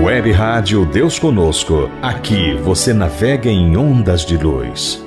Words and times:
Web 0.00 0.30
Rádio 0.30 0.86
Deus 0.86 1.18
Conosco. 1.18 1.90
Aqui 2.00 2.54
você 2.54 2.94
navega 2.94 3.50
em 3.50 3.76
ondas 3.76 4.24
de 4.24 4.36
luz. 4.36 5.04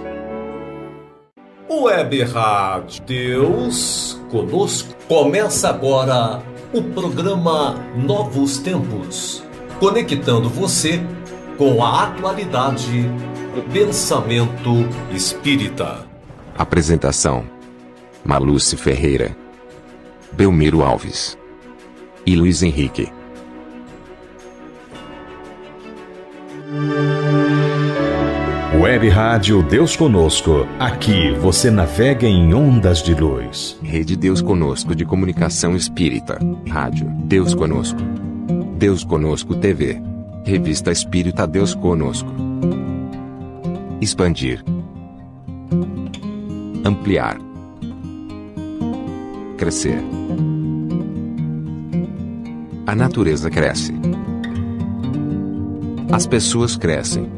Web 1.69 2.23
Rádio 2.23 3.03
Deus 3.05 4.21
Conosco. 4.29 4.93
Começa 5.07 5.69
agora 5.69 6.43
o 6.73 6.83
programa 6.83 7.75
Novos 7.95 8.57
Tempos, 8.57 9.41
conectando 9.79 10.49
você 10.49 11.01
com 11.57 11.81
a 11.81 12.03
atualidade 12.03 13.03
do 13.55 13.61
pensamento 13.71 14.85
espírita. 15.13 16.05
Apresentação: 16.57 17.45
Maluce 18.25 18.75
Ferreira, 18.75 19.33
Belmiro 20.33 20.83
Alves 20.83 21.36
e 22.27 22.35
Luiz 22.35 22.61
Henrique. 22.61 23.09
Web 28.77 29.07
Rádio 29.09 29.63
Deus 29.63 29.95
Conosco. 29.95 30.67
Aqui 30.77 31.31
você 31.31 31.71
navega 31.71 32.27
em 32.27 32.53
ondas 32.53 33.01
de 33.01 33.15
luz. 33.15 33.79
Rede 33.81 34.17
Deus 34.17 34.41
Conosco 34.41 34.93
de 34.93 35.05
Comunicação 35.05 35.73
Espírita. 35.73 36.37
Rádio 36.69 37.09
Deus 37.23 37.55
Conosco. 37.55 37.99
Deus 38.77 39.05
Conosco 39.05 39.55
TV. 39.55 40.01
Revista 40.43 40.91
Espírita 40.91 41.47
Deus 41.47 41.73
Conosco. 41.73 42.29
Expandir. 44.01 44.63
Ampliar. 46.83 47.37
Crescer. 49.57 50.03
A 52.87 52.95
natureza 52.95 53.49
cresce. 53.49 53.93
As 56.09 56.25
pessoas 56.25 56.77
crescem. 56.77 57.29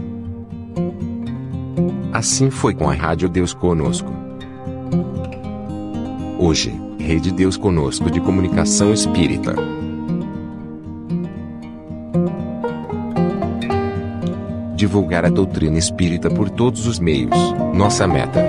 Assim 2.13 2.51
foi 2.51 2.75
com 2.75 2.87
a 2.87 2.93
Rádio 2.93 3.27
Deus 3.27 3.51
Conosco. 3.51 4.13
Hoje, 6.37 6.79
Rede 6.99 7.31
Deus 7.31 7.57
Conosco 7.57 8.11
de 8.11 8.21
Comunicação 8.21 8.93
Espírita. 8.93 9.55
Divulgar 14.75 15.25
a 15.25 15.29
doutrina 15.29 15.79
espírita 15.79 16.29
por 16.29 16.51
todos 16.51 16.85
os 16.85 16.99
meios, 16.99 17.35
nossa 17.73 18.07
meta. 18.07 18.39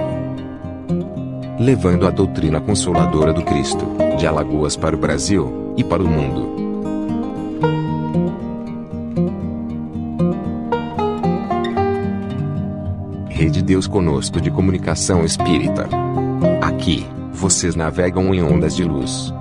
Levando 1.59 2.07
a 2.07 2.11
doutrina 2.11 2.61
consoladora 2.61 3.33
do 3.33 3.43
Cristo, 3.43 3.87
de 4.19 4.27
Alagoas 4.27 4.77
para 4.77 4.95
o 4.95 4.99
Brasil 4.99 5.73
e 5.79 5.83
para 5.83 6.03
o 6.03 6.07
mundo. 6.07 6.60
Rede 13.41 13.63
Deus 13.63 13.87
Conosco 13.87 14.39
de 14.39 14.51
Comunicação 14.51 15.25
Espírita. 15.25 15.89
Aqui, 16.61 17.07
vocês 17.33 17.75
navegam 17.75 18.35
em 18.35 18.43
ondas 18.43 18.77
de 18.77 18.85
luz. 18.85 19.33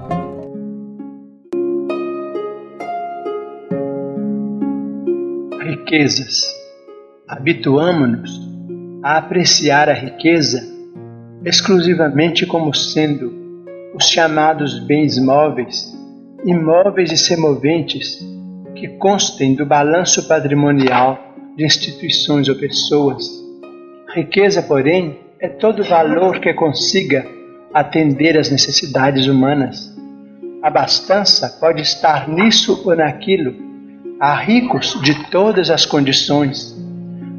Riquezas. 5.62 6.46
Habituamo-nos 7.28 8.40
a 9.04 9.18
apreciar 9.18 9.90
a 9.90 9.94
riqueza 9.94 10.62
exclusivamente 11.44 12.46
como 12.46 12.74
sendo 12.74 13.34
os 13.94 14.08
chamados 14.08 14.80
bens 14.80 15.22
móveis, 15.22 15.94
imóveis 16.46 17.12
e 17.12 17.18
semoventes 17.18 18.18
que 18.76 18.88
constem 18.98 19.56
do 19.56 19.66
balanço 19.66 20.26
patrimonial 20.26 21.20
de 21.58 21.66
instituições 21.66 22.48
ou 22.48 22.56
pessoas. 22.56 23.49
Riqueza, 24.14 24.64
porém, 24.64 25.20
é 25.40 25.48
todo 25.48 25.84
valor 25.84 26.40
que 26.40 26.52
consiga 26.54 27.28
atender 27.72 28.38
às 28.38 28.50
necessidades 28.50 29.28
humanas. 29.28 29.96
A 30.64 30.68
abastança 30.68 31.48
pode 31.60 31.84
estar 31.84 32.28
nisso 32.28 32.82
ou 32.86 32.96
naquilo. 32.96 33.54
Há 34.20 34.34
ricos 34.36 35.00
de 35.04 35.30
todas 35.30 35.70
as 35.70 35.86
condições. 35.86 36.76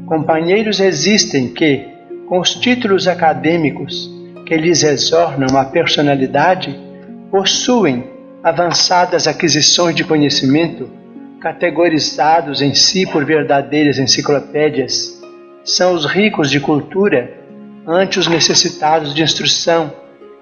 Companheiros 0.07 0.79
existem 0.79 1.49
que, 1.49 1.87
com 2.27 2.39
os 2.39 2.55
títulos 2.55 3.05
acadêmicos 3.05 4.09
que 4.45 4.55
lhes 4.55 4.81
exornam 4.81 5.57
a 5.57 5.65
personalidade, 5.65 6.73
possuem 7.29 8.05
avançadas 8.41 9.27
aquisições 9.27 9.93
de 9.93 10.05
conhecimento, 10.05 10.89
categorizados 11.41 12.61
em 12.61 12.73
si 12.73 13.05
por 13.05 13.25
verdadeiras 13.25 13.99
enciclopédias. 13.99 15.20
São 15.63 15.93
os 15.93 16.05
ricos 16.05 16.49
de 16.49 16.59
cultura 16.59 17.37
ante 17.87 18.17
os 18.17 18.27
necessitados 18.27 19.13
de 19.13 19.21
instrução, 19.21 19.93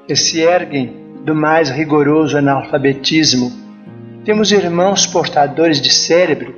que 0.08 0.16
se 0.16 0.40
erguem 0.40 0.94
do 1.26 1.36
mais 1.36 1.70
rigoroso 1.70 2.38
analfabetismo. 2.38 3.52
Temos 4.24 4.52
irmãos 4.52 5.06
portadores 5.06 5.82
de 5.82 5.92
cérebro 5.94 6.56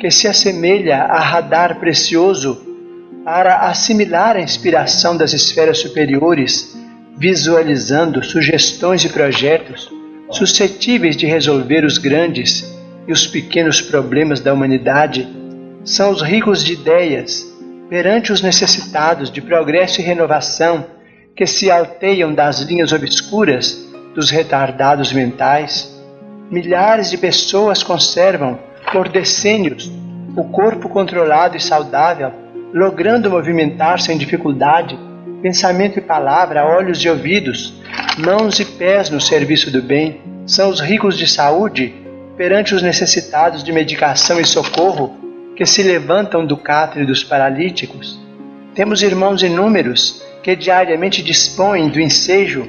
que 0.00 0.10
se 0.10 0.26
assemelha 0.26 1.04
a 1.04 1.20
radar 1.20 1.78
precioso 1.78 2.66
para 3.24 3.68
assimilar 3.68 4.36
a 4.36 4.40
inspiração 4.40 5.16
das 5.16 5.32
esferas 5.32 5.78
superiores, 5.78 6.76
visualizando 7.16 8.24
sugestões 8.24 9.04
e 9.04 9.08
projetos 9.08 9.88
suscetíveis 10.30 11.16
de 11.16 11.26
resolver 11.26 11.84
os 11.84 11.98
grandes 11.98 12.64
e 13.06 13.12
os 13.12 13.26
pequenos 13.26 13.80
problemas 13.80 14.40
da 14.40 14.52
humanidade. 14.52 15.28
São 15.84 16.10
os 16.10 16.22
ricos 16.22 16.64
de 16.64 16.72
ideias 16.72 17.49
perante 17.90 18.32
os 18.32 18.40
necessitados 18.40 19.30
de 19.30 19.42
progresso 19.42 20.00
e 20.00 20.04
renovação 20.04 20.86
que 21.34 21.44
se 21.44 21.70
alteiam 21.70 22.32
das 22.32 22.60
linhas 22.60 22.92
obscuras 22.92 23.84
dos 24.14 24.30
retardados 24.30 25.12
mentais. 25.12 26.00
Milhares 26.48 27.10
de 27.10 27.18
pessoas 27.18 27.82
conservam, 27.82 28.58
por 28.92 29.08
decênios, 29.08 29.90
o 30.36 30.44
corpo 30.44 30.88
controlado 30.88 31.56
e 31.56 31.60
saudável, 31.60 32.32
logrando 32.72 33.28
movimentar 33.28 34.00
sem 34.00 34.16
dificuldade 34.16 34.96
pensamento 35.42 35.98
e 35.98 36.02
palavra, 36.02 36.66
olhos 36.66 37.02
e 37.02 37.08
ouvidos, 37.08 37.74
mãos 38.18 38.60
e 38.60 38.64
pés 38.64 39.10
no 39.10 39.20
serviço 39.20 39.70
do 39.70 39.82
bem. 39.82 40.20
São 40.46 40.68
os 40.68 40.80
ricos 40.80 41.16
de 41.16 41.26
saúde 41.26 41.94
perante 42.36 42.74
os 42.74 42.82
necessitados 42.82 43.64
de 43.64 43.72
medicação 43.72 44.40
e 44.40 44.44
socorro 44.44 45.19
que 45.60 45.66
se 45.66 45.82
levantam 45.82 46.46
do 46.46 46.56
catre 46.56 47.04
dos 47.04 47.22
paralíticos. 47.22 48.18
Temos 48.74 49.02
irmãos 49.02 49.42
inúmeros 49.42 50.24
que 50.42 50.56
diariamente 50.56 51.22
dispõem 51.22 51.90
do 51.90 52.00
ensejo 52.00 52.66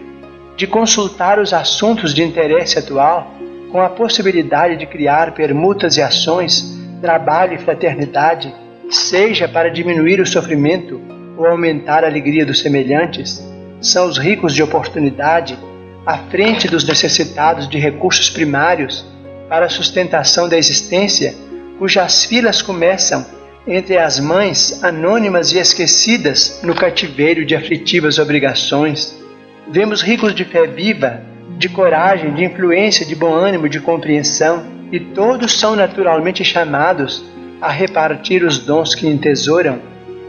de 0.58 0.68
consultar 0.68 1.40
os 1.40 1.54
assuntos 1.54 2.14
de 2.14 2.22
interesse 2.22 2.78
atual 2.78 3.32
com 3.72 3.82
a 3.82 3.88
possibilidade 3.88 4.76
de 4.76 4.86
criar 4.86 5.34
permutas 5.34 5.96
e 5.96 6.02
ações, 6.02 6.78
trabalho 7.00 7.54
e 7.54 7.60
fraternidade, 7.60 8.54
seja 8.90 9.48
para 9.48 9.72
diminuir 9.72 10.20
o 10.20 10.26
sofrimento 10.26 11.00
ou 11.38 11.46
aumentar 11.46 12.04
a 12.04 12.08
alegria 12.08 12.46
dos 12.46 12.60
semelhantes, 12.60 13.42
são 13.80 14.06
os 14.06 14.18
ricos 14.18 14.54
de 14.54 14.62
oportunidade 14.62 15.58
à 16.06 16.18
frente 16.18 16.68
dos 16.68 16.84
necessitados 16.84 17.70
de 17.70 17.80
recursos 17.80 18.30
primários 18.30 19.06
para 19.48 19.68
a 19.68 19.70
sustentação 19.70 20.50
da 20.50 20.58
existência, 20.58 21.34
cujas 21.82 22.26
filas 22.26 22.62
começam 22.62 23.26
entre 23.66 23.98
as 23.98 24.20
mães 24.20 24.84
anônimas 24.84 25.52
e 25.52 25.58
esquecidas 25.58 26.62
no 26.62 26.76
cativeiro 26.76 27.44
de 27.44 27.56
aflitivas 27.56 28.20
obrigações. 28.20 29.20
Vemos 29.68 30.04
ricos 30.04 30.36
de 30.36 30.46
fé 30.46 30.68
viva, 30.68 31.24
de 31.58 31.68
coragem, 31.70 32.36
de 32.36 32.46
influência, 32.46 33.04
de 33.04 33.16
bom 33.16 33.34
ânimo, 33.34 33.68
de 33.68 33.80
compreensão, 33.80 34.64
e 34.92 35.00
todos 35.00 35.60
são 35.60 35.76
naturalmente 35.76 36.44
chamados 36.44 37.26
a 37.60 37.72
repartir 37.72 38.44
os 38.44 38.60
dons 38.60 38.94
que 38.94 39.08
entesouram. 39.08 39.80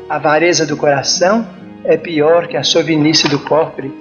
A 0.08 0.16
avareza 0.16 0.64
do 0.64 0.75
coração 0.75 1.46
é 1.84 1.98
pior 1.98 2.48
que 2.48 2.56
a 2.56 2.62
sovinice 2.62 3.28
do 3.28 3.38
cofre. 3.38 3.93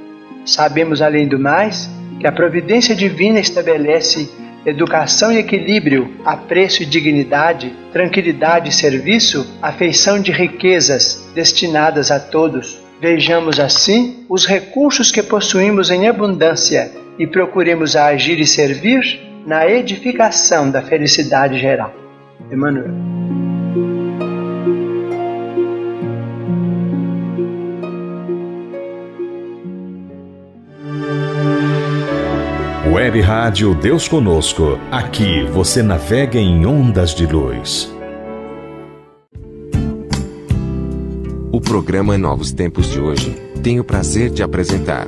Sabemos, 0.45 1.01
além 1.01 1.27
do 1.27 1.37
mais, 1.37 1.89
que 2.17 2.25
a 2.25 2.31
providência 2.31 2.95
divina 2.95 3.41
estabelece 3.41 4.31
educação 4.65 5.31
e 5.31 5.37
equilíbrio, 5.37 6.13
apreço 6.23 6.83
e 6.83 6.85
dignidade, 6.85 7.73
tranquilidade 7.91 8.69
e 8.69 8.71
serviço, 8.71 9.57
afeição 9.61 10.19
de 10.19 10.31
riquezas 10.31 11.29
destinadas 11.33 12.11
a 12.11 12.19
todos. 12.19 12.79
Vejamos 12.99 13.59
assim 13.59 14.25
os 14.29 14.45
recursos 14.45 15.11
que 15.11 15.23
possuímos 15.23 15.89
em 15.89 16.07
abundância 16.07 16.91
e 17.17 17.25
procuremos 17.25 17.95
agir 17.95 18.39
e 18.39 18.45
servir 18.45 19.19
na 19.45 19.67
edificação 19.67 20.69
da 20.69 20.81
felicidade 20.81 21.57
geral. 21.57 21.93
Emmanuel. 22.51 23.50
Web 32.91 33.21
Rádio 33.21 33.73
Deus 33.73 34.05
Conosco. 34.05 34.77
Aqui 34.91 35.45
você 35.45 35.81
navega 35.81 36.37
em 36.37 36.65
ondas 36.65 37.15
de 37.15 37.25
luz. 37.25 37.89
O 41.53 41.61
programa 41.61 42.17
Novos 42.17 42.51
Tempos 42.51 42.91
de 42.91 42.99
hoje 42.99 43.31
tem 43.63 43.79
o 43.79 43.83
prazer 43.85 44.29
de 44.29 44.43
apresentar 44.43 45.07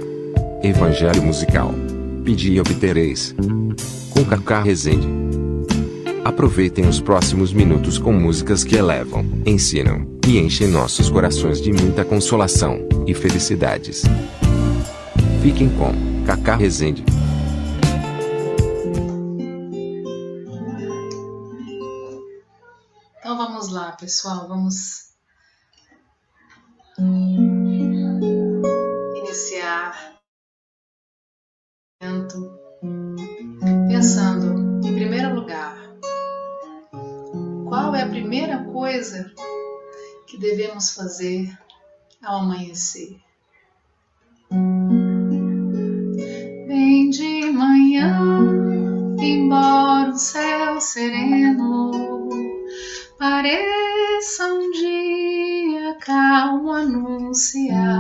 Evangelho 0.64 1.22
Musical. 1.22 1.74
Pedi 2.24 2.54
e 2.54 2.62
obtereis. 2.62 3.36
Com 4.12 4.24
Cacá 4.24 4.62
Rezende. 4.62 5.10
Aproveitem 6.24 6.88
os 6.88 7.02
próximos 7.02 7.52
minutos 7.52 7.98
com 7.98 8.14
músicas 8.14 8.64
que 8.64 8.78
elevam, 8.78 9.26
ensinam 9.46 10.08
e 10.26 10.40
enchem 10.40 10.70
nossos 10.70 11.10
corações 11.10 11.62
de 11.62 11.74
muita 11.74 12.06
consolação 12.06 12.80
e 13.06 13.14
felicidades. 13.14 14.04
Fiquem 15.42 15.68
com 15.68 15.92
Cacá 16.26 16.56
Rezende. 16.56 17.04
Pessoal, 24.04 24.50
vamos 24.50 25.14
iniciar 29.16 30.20
pensando, 33.88 34.86
em 34.86 34.94
primeiro 34.94 35.34
lugar, 35.34 35.78
qual 37.70 37.96
é 37.96 38.02
a 38.02 38.10
primeira 38.10 38.66
coisa 38.66 39.32
que 40.28 40.38
devemos 40.38 40.94
fazer 40.94 41.58
ao 42.22 42.40
amanhecer? 42.40 43.18
Bem 46.68 47.10
de 47.10 47.52
manhã, 47.54 48.20
embora 49.22 50.10
o 50.10 50.18
céu 50.18 50.82
sereno 50.82 51.73
anunciar. 56.84 57.93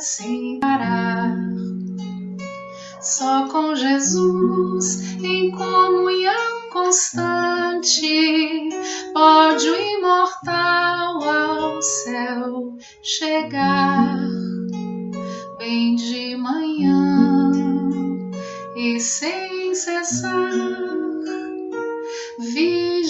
Sem 0.00 0.60
parar. 0.60 1.36
Só 3.00 3.48
com 3.48 3.74
Jesus 3.74 5.16
em 5.22 5.50
comunhão 5.50 6.70
constante 6.70 8.68
pode 9.12 9.68
o 9.68 9.74
imortal 9.74 11.22
ao 11.22 11.82
céu 11.82 12.76
chegar. 13.02 14.18
Bem 15.58 15.96
de 15.96 16.36
manhã 16.36 17.50
e 18.76 19.00
sem 19.00 19.74
cessar, 19.74 20.50
vigiar 22.38 23.07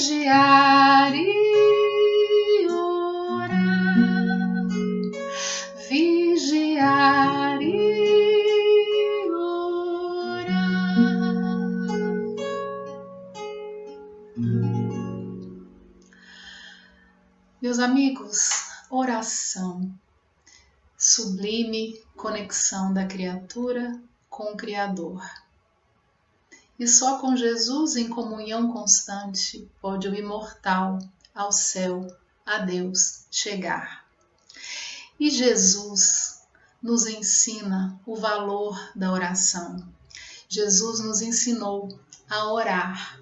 com 24.39 24.53
o 24.53 24.57
Criador. 24.57 25.21
E 26.79 26.87
só 26.87 27.19
com 27.19 27.37
Jesus 27.37 27.97
em 27.97 28.09
comunhão 28.09 28.73
constante 28.73 29.69
pode 29.81 30.09
o 30.09 30.15
imortal 30.15 31.01
ao 31.35 31.51
céu, 31.51 32.07
a 32.47 32.59
Deus, 32.59 33.25
chegar. 33.33 34.07
E 35.19 35.29
Jesus 35.29 36.45
nos 36.81 37.05
ensina 37.07 38.01
o 38.07 38.15
valor 38.15 38.81
da 38.95 39.11
oração. 39.11 39.85
Jesus 40.49 41.01
nos 41.01 41.21
ensinou 41.21 41.99
a 42.31 42.53
orar. 42.53 43.21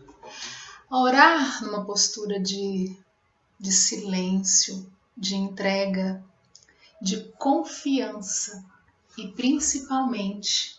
A 0.91 1.01
orar 1.01 1.65
numa 1.65 1.83
postura 1.87 2.39
de, 2.39 2.95
de 3.59 3.73
silêncio, 3.73 4.87
de 5.17 5.35
entrega, 5.35 6.23
de 7.01 7.23
confiança 7.39 8.63
e 9.17 9.29
principalmente 9.29 10.76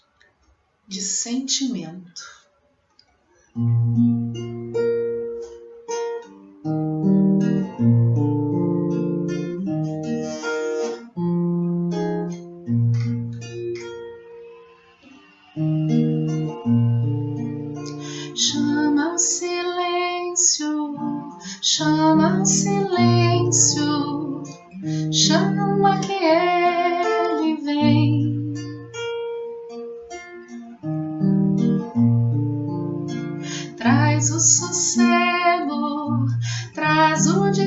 de 0.88 1.02
sentimento. 1.02 2.24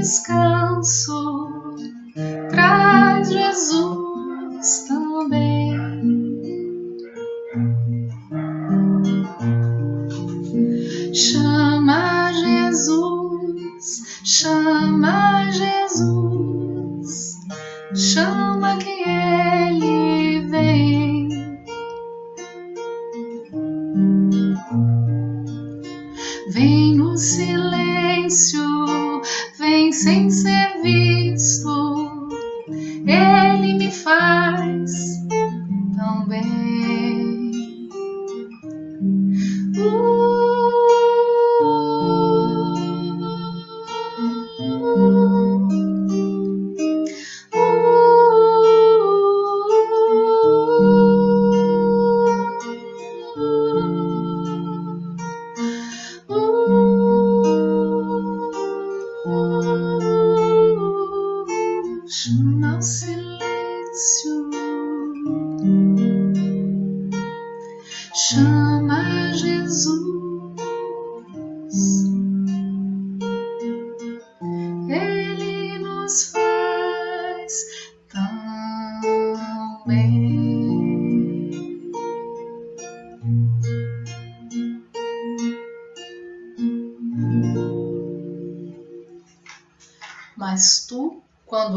Descanso, 0.00 1.76
traz 2.48 3.30
Jesus 3.30 3.99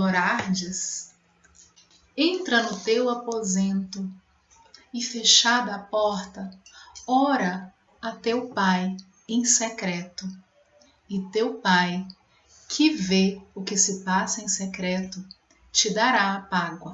orardes, 0.04 1.12
entra 2.16 2.64
no 2.64 2.80
teu 2.80 3.10
aposento 3.10 4.10
e 4.94 5.02
fechada 5.02 5.76
a 5.76 5.80
porta, 5.80 6.52
ora 7.08 7.74
a 8.02 8.12
teu 8.12 8.50
pai 8.50 8.96
em 9.28 9.44
secreto. 9.44 10.28
E 11.10 11.20
teu 11.32 11.56
pai, 11.56 12.08
que 12.70 12.92
vê 12.92 13.42
o 13.54 13.64
que 13.64 13.78
se 13.78 14.04
passa 14.04 14.42
em 14.42 14.48
secreto, 14.48 15.24
te 15.72 15.94
dará 15.94 16.36
a 16.36 16.42
págua. 16.42 16.94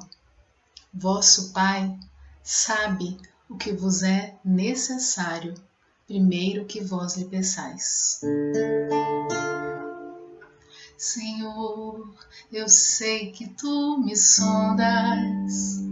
Vosso 0.92 1.52
pai 1.52 1.98
sabe 2.42 3.16
o 3.48 3.56
que 3.56 3.72
vos 3.72 4.02
é 4.02 4.36
necessário, 4.44 5.54
primeiro 6.06 6.64
que 6.64 6.80
vós 6.80 7.16
lhe 7.16 7.24
peçais. 7.26 8.20
Senhor, 11.00 12.12
eu 12.52 12.68
sei 12.68 13.32
que 13.32 13.48
tu 13.48 13.98
me 14.04 14.14
sondas, 14.14 15.82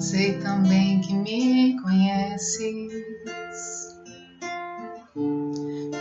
sei 0.00 0.36
também 0.40 1.00
que 1.00 1.14
me 1.14 1.80
conheces. 1.80 3.94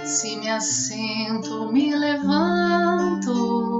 Se 0.04 0.36
me 0.38 0.50
assento, 0.50 1.72
me 1.72 1.96
levanto, 1.96 3.79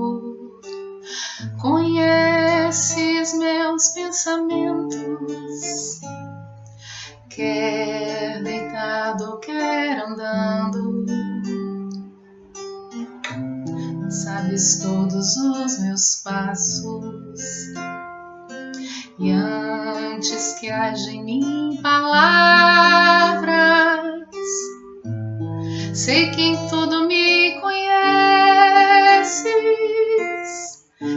todos 14.82 15.38
os 15.38 15.80
meus 15.80 16.22
passos. 16.22 17.40
E 19.18 19.32
antes 19.32 20.60
que 20.60 20.70
haja 20.70 21.10
em 21.12 21.24
mim 21.24 21.80
palavras, 21.82 23.56
sei 25.94 26.32
que 26.32 26.42
em 26.42 26.68
tudo 26.68 27.08
me 27.08 27.58
conheces. 27.62 27.80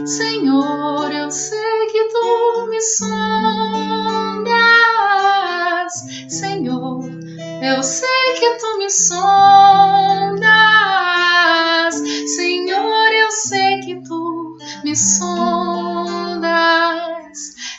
Senhor, 0.05 1.11
eu 1.11 1.29
sei 1.29 1.87
que 1.91 2.07
tu 2.13 2.67
me 2.69 2.81
sondas. 2.81 3.03
Senhor, 6.29 7.03
eu 7.61 7.83
sei 7.83 8.33
que 8.39 8.57
tu 8.57 8.77
me 8.77 8.89
sondas. 8.89 9.52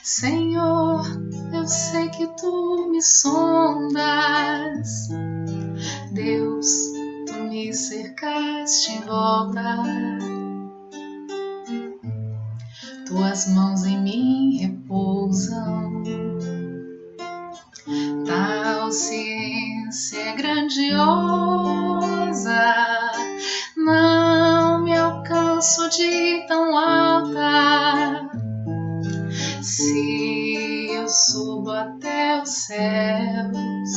Senhor, 0.05 1.01
eu 1.51 1.67
sei 1.67 2.11
que 2.11 2.27
tu 2.37 2.91
me 2.91 3.01
sondas. 3.01 5.09
Deus, 6.13 6.93
tu 7.27 7.33
me 7.45 7.73
cercaste 7.73 8.93
em 8.93 9.01
volta, 9.01 9.79
tuas 13.07 13.49
mãos 13.49 13.87
em 13.87 14.03
mim 14.03 14.59
repousam. 14.59 16.03
Tal 18.27 18.93
ciência 18.93 20.19
é 20.19 20.37
grandiosa, 20.37 21.03
não 23.75 24.85
me 24.85 24.95
alcanço 24.95 25.89
de 25.89 26.45
tão 26.47 26.77
alta. 26.77 28.44
Se 29.65 30.89
eu 30.91 31.09
subo 31.09 31.71
até 31.71 32.43
os 32.43 32.51
céus, 32.51 33.91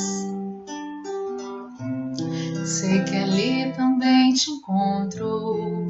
sei 2.63 3.03
que 3.03 3.17
ali 3.17 3.73
também 3.73 4.33
te 4.33 4.49
encontro. 4.49 5.85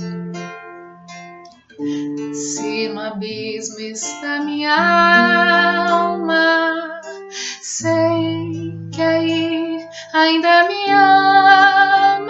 Se 2.34 2.88
no 2.90 3.02
abismo 3.02 3.80
está 3.80 4.42
minha 4.42 4.74
alma, 5.92 7.00
sei 7.62 8.74
que 8.92 9.02
aí 9.04 9.88
ainda 10.12 10.68
me 10.68 10.90
amas, 10.90 12.26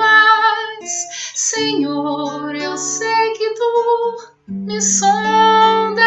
Senhor. 1.33 2.53
Eu 2.57 2.75
sei 2.75 3.31
que 3.37 3.53
tu 3.53 4.33
me 4.49 4.81
sondas, 4.81 6.06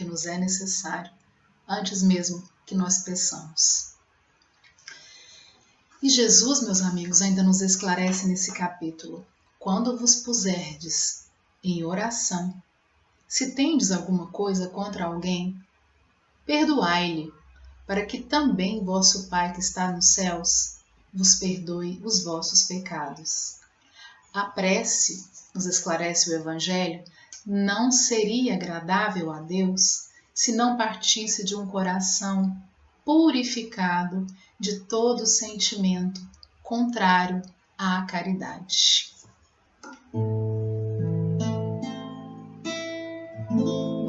que 0.00 0.04
nos 0.06 0.24
é 0.24 0.38
necessário, 0.38 1.12
antes 1.68 2.02
mesmo 2.02 2.42
que 2.64 2.74
nós 2.74 3.00
peçamos. 3.00 3.92
E 6.02 6.08
Jesus, 6.08 6.62
meus 6.62 6.80
amigos, 6.80 7.20
ainda 7.20 7.42
nos 7.42 7.60
esclarece 7.60 8.26
nesse 8.26 8.50
capítulo: 8.54 9.26
quando 9.58 9.98
vos 9.98 10.16
puserdes 10.16 11.26
em 11.62 11.84
oração, 11.84 12.54
se 13.28 13.54
tendes 13.54 13.90
alguma 13.90 14.28
coisa 14.28 14.68
contra 14.68 15.04
alguém, 15.04 15.54
perdoai-lhe, 16.46 17.30
para 17.86 18.06
que 18.06 18.22
também 18.22 18.82
vosso 18.82 19.28
Pai 19.28 19.52
que 19.52 19.60
está 19.60 19.92
nos 19.92 20.14
céus 20.14 20.76
vos 21.12 21.34
perdoe 21.34 22.00
os 22.02 22.24
vossos 22.24 22.62
pecados. 22.62 23.58
A 24.32 24.46
prece, 24.46 25.28
nos 25.54 25.66
esclarece 25.66 26.30
o 26.30 26.34
Evangelho, 26.34 27.04
não 27.46 27.90
seria 27.90 28.54
agradável 28.54 29.30
a 29.30 29.40
Deus 29.40 30.08
se 30.32 30.54
não 30.54 30.76
partisse 30.76 31.44
de 31.44 31.54
um 31.54 31.66
coração 31.66 32.56
purificado 33.04 34.26
de 34.58 34.80
todo 34.80 35.26
sentimento 35.26 36.20
contrário 36.62 37.42
à 37.76 38.02
caridade. 38.02 39.10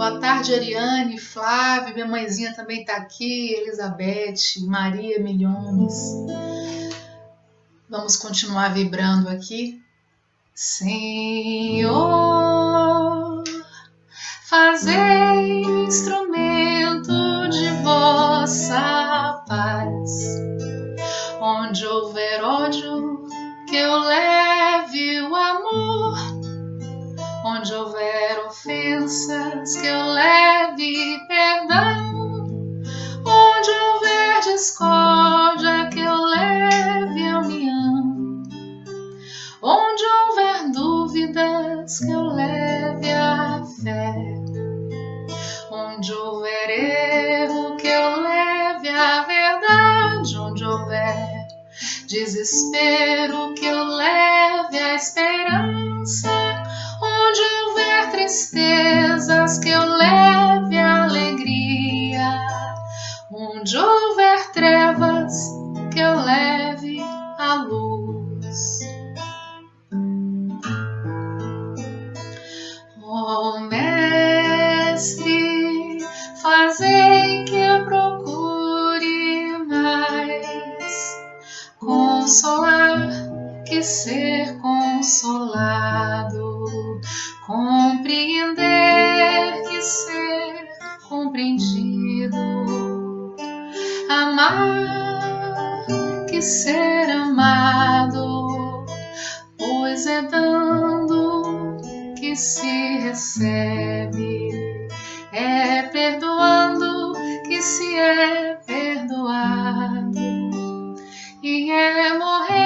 Boa 0.01 0.19
tarde, 0.19 0.53
Ariane, 0.53 1.17
Flávio, 1.19 1.93
minha 1.93 2.07
mãezinha 2.07 2.55
também 2.55 2.81
está 2.81 2.97
aqui, 2.97 3.53
Elizabeth, 3.53 4.59
Maria 4.65 5.19
Milhões. 5.19 5.93
Vamos 7.87 8.15
continuar 8.15 8.73
vibrando 8.73 9.29
aqui. 9.29 9.79
Senhor, 10.55 11.91
fazei 14.51 15.61
instrumento 15.85 17.47
de 17.49 17.69
vossa 17.83 19.45
paz. 19.47 20.41
Onde 21.39 21.87
houver 21.87 22.43
ódio, 22.43 23.25
que 23.69 23.77
eu 23.77 23.97
leve 24.01 25.21
o 25.21 25.33
amor. 25.33 26.17
Onde 27.45 27.73
houver 27.73 28.45
ofensas, 28.45 29.77
que 29.77 29.87
eu 29.87 30.05
leve 30.07 31.17
perdão. 31.29 32.11
Onde 33.25 33.71
houver 33.71 34.41
discórdia, 34.43 35.87
que 35.87 36.01
eu 36.01 36.25
leve 36.25 37.25
a 37.25 37.39
união. 37.39 38.43
Onde 39.61 40.03
houver 40.03 40.71
dúvidas, 40.73 41.99
que 41.99 42.11
eu 42.11 42.23
leve 42.23 42.70
desespero 52.11 53.53
que 53.53 53.65
eu 53.65 53.85
leve 53.85 54.77
a 54.77 54.95
esperança. 54.95 56.29
Onde 57.01 57.41
houver 57.41 58.11
tristezas, 58.11 59.57
que 59.59 59.69
eu 59.69 59.85
leve 59.85 60.77
a 60.77 61.03
alegria. 61.03 62.37
Onde 63.31 63.77
houver 63.77 64.10
que 83.71 83.81
ser 83.83 84.57
consolado, 84.57 86.65
compreender 87.47 88.59
que 89.63 89.81
ser 89.81 90.67
compreendido, 91.07 92.35
amar 94.09 95.85
que 96.29 96.41
ser 96.41 97.09
amado, 97.11 98.85
pois 99.57 100.05
é 100.05 100.21
dando 100.23 101.77
que 102.19 102.35
se 102.35 102.97
recebe, 102.97 104.49
é 105.31 105.83
perdoando 105.83 107.13
que 107.47 107.61
se 107.61 107.95
é 107.95 108.55
perdoado, 108.67 110.19
e 111.41 111.71
é 111.71 112.17
morrendo 112.17 112.60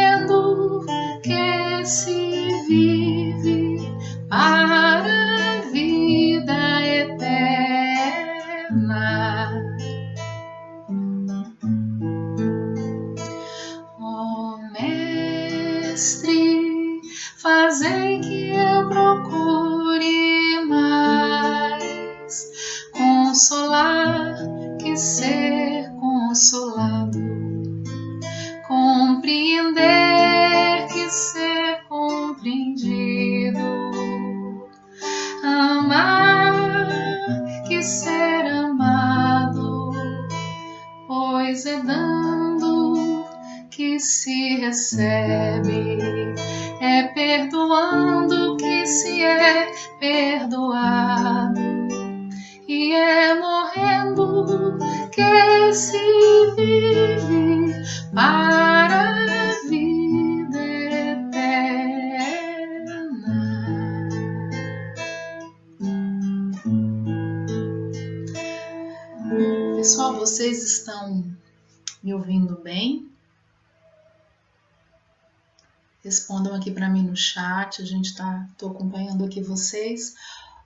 Respondam 76.06 76.54
aqui 76.54 76.70
para 76.70 76.88
mim 76.88 77.02
no 77.02 77.15
chat, 77.15 77.82
a 77.82 77.86
gente 77.86 78.13
tá 78.13 78.48
tô 78.60 78.68
acompanhando 78.68 79.26
aqui 79.26 79.41
vocês. 79.41 80.13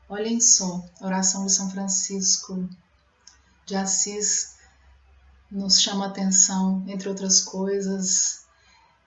Olhem 0.09 0.41
só, 0.41 0.85
oração 0.99 1.45
de 1.45 1.53
São 1.53 1.71
Francisco 1.71 2.67
de 3.65 3.73
Assis 3.73 4.57
nos 5.49 5.79
chama 5.79 6.07
atenção, 6.07 6.83
entre 6.87 7.07
outras 7.07 7.39
coisas, 7.39 8.47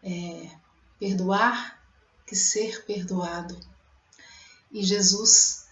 é, 0.02 0.50
perdoar 0.98 1.78
que 2.26 2.34
ser 2.34 2.82
perdoado. 2.86 3.60
E 4.70 4.82
Jesus 4.82 5.66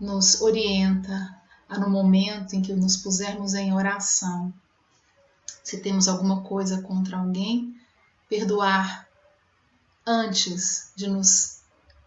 nos 0.00 0.40
orienta 0.40 1.40
a, 1.68 1.78
no 1.78 1.88
momento 1.88 2.56
em 2.56 2.60
que 2.60 2.72
nos 2.72 2.96
pusermos 2.96 3.54
em 3.54 3.72
oração, 3.72 4.52
se 5.62 5.78
temos 5.78 6.08
alguma 6.08 6.42
coisa 6.42 6.82
contra 6.82 7.18
alguém, 7.18 7.80
perdoar 8.28 9.08
antes 10.06 10.92
de 10.96 11.08
nos 11.08 11.60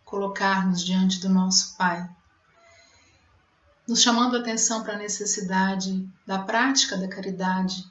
colocarmos 0.04 0.84
diante 0.84 1.20
do 1.20 1.30
nosso 1.30 1.76
Pai, 1.78 2.10
nos 3.88 4.02
chamando 4.02 4.38
a 4.38 4.40
atenção 4.40 4.84
para 4.84 4.94
a 4.94 4.98
necessidade 4.98 6.08
da 6.26 6.40
prática 6.40 6.98
da 6.98 7.08
caridade, 7.08 7.86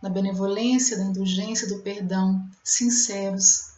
da 0.00 0.08
benevolência, 0.08 0.96
da 0.96 1.04
indulgência, 1.04 1.68
do 1.68 1.80
perdão, 1.80 2.48
sinceros 2.62 3.72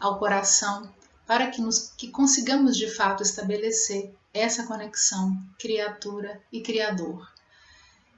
ao 0.00 0.18
coração, 0.18 0.90
para 1.26 1.48
que, 1.50 1.60
nos, 1.60 1.92
que 1.96 2.08
consigamos 2.08 2.76
de 2.76 2.88
fato 2.88 3.22
estabelecer 3.22 4.14
essa 4.32 4.66
conexão 4.66 5.36
criatura 5.58 6.40
e 6.52 6.60
criador. 6.60 7.30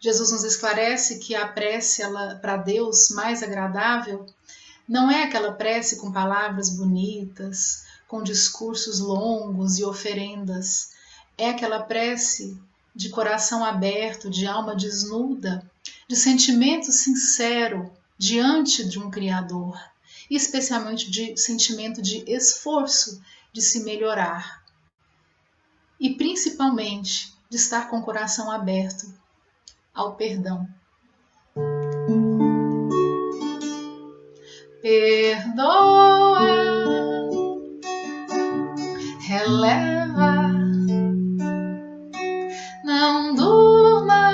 Jesus 0.01 0.31
nos 0.31 0.45
esclarece 0.45 1.19
que 1.19 1.35
a 1.35 1.49
prece 1.49 2.03
para 2.41 2.57
Deus 2.57 3.09
mais 3.11 3.43
agradável 3.43 4.27
não 4.89 5.11
é 5.11 5.25
aquela 5.25 5.53
prece 5.53 5.97
com 5.97 6.11
palavras 6.11 6.71
bonitas, 6.71 7.85
com 8.07 8.23
discursos 8.23 9.01
longos 9.01 9.79
e 9.79 9.85
oferendas. 9.85 10.93
É 11.37 11.51
aquela 11.51 11.83
prece 11.83 12.59
de 12.95 13.11
coração 13.11 13.63
aberto, 13.63 14.31
de 14.31 14.47
alma 14.47 14.75
desnuda, 14.75 15.63
de 16.09 16.17
sentimento 16.17 16.91
sincero 16.91 17.93
diante 18.17 18.89
de 18.89 18.99
um 18.99 19.11
Criador, 19.11 19.79
e 20.31 20.35
especialmente 20.35 21.11
de 21.11 21.37
sentimento 21.37 22.01
de 22.01 22.25
esforço 22.27 23.23
de 23.53 23.61
se 23.61 23.85
melhorar. 23.85 24.65
E 26.01 26.15
principalmente 26.15 27.35
de 27.51 27.57
estar 27.57 27.89
com 27.91 27.99
o 27.99 28.05
coração 28.05 28.51
aberto 28.51 29.13
ao 29.95 30.17
perdão. 30.17 30.67
Perdoa, 34.81 36.39
releva, 39.27 40.53
não 42.85 43.35
durma 43.35 44.31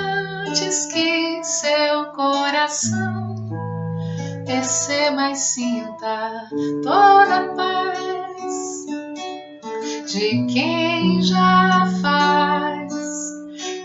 antes 0.47 0.85
que 0.85 1.43
seu 1.43 2.05
coração. 2.15 3.35
Perceba 4.45 5.31
e 5.31 5.35
sinta 5.35 6.47
toda 6.83 7.37
a 7.37 7.55
paz 7.55 8.85
de 10.05 10.45
quem 10.45 11.23
já 11.23 11.87
faz 12.03 12.93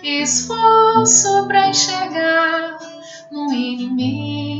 esforço 0.03 1.47
para 1.47 1.69
enxergar 1.69 2.79
no 3.33 3.51
inimigo 3.51 4.60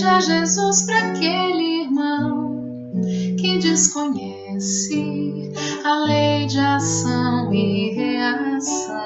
pede 0.00 0.06
a 0.06 0.16
é 0.16 0.20
Jesus 0.20 0.82
para 0.82 1.10
aquele 1.10 1.82
irmão 1.82 2.90
que 3.38 3.58
desconhece 3.58 5.52
a 5.84 6.04
lei 6.04 6.46
de 6.46 6.58
ação 6.58 7.52
e 7.52 7.94
reação. 7.94 9.00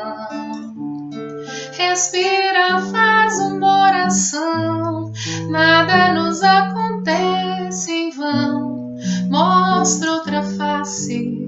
Respira, 1.76 2.80
faz 2.92 3.40
uma 3.40 3.82
oração, 3.82 5.12
nada 5.48 6.14
nos 6.14 6.42
acontece 6.42 7.90
em 7.90 8.10
vão. 8.10 8.94
Mostra 9.28 10.12
outra 10.12 10.42
face. 10.42 11.42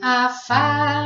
A 0.00 0.28
face 0.28 1.05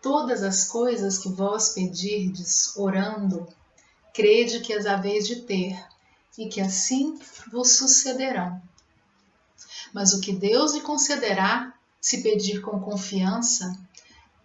todas 0.00 0.42
as 0.42 0.66
coisas 0.66 1.18
que 1.18 1.28
vós 1.28 1.70
pedirdes, 1.70 2.76
orando, 2.76 3.46
crede 4.14 4.60
que 4.60 4.72
as 4.72 4.86
haveis 4.86 5.26
de 5.26 5.42
ter, 5.42 5.78
e 6.36 6.48
que 6.48 6.60
assim 6.60 7.18
vos 7.50 7.76
sucederão. 7.76 8.62
Mas 9.92 10.12
o 10.12 10.20
que 10.20 10.32
Deus 10.32 10.74
lhe 10.74 10.80
concederá, 10.80 11.74
se 12.00 12.22
pedir 12.22 12.60
com 12.60 12.80
confiança, 12.80 13.78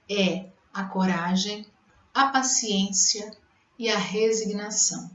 é 0.10 0.50
a 0.74 0.84
coragem, 0.84 1.66
a 2.14 2.28
paciência 2.28 3.32
e 3.78 3.90
a 3.90 3.98
resignação. 3.98 5.10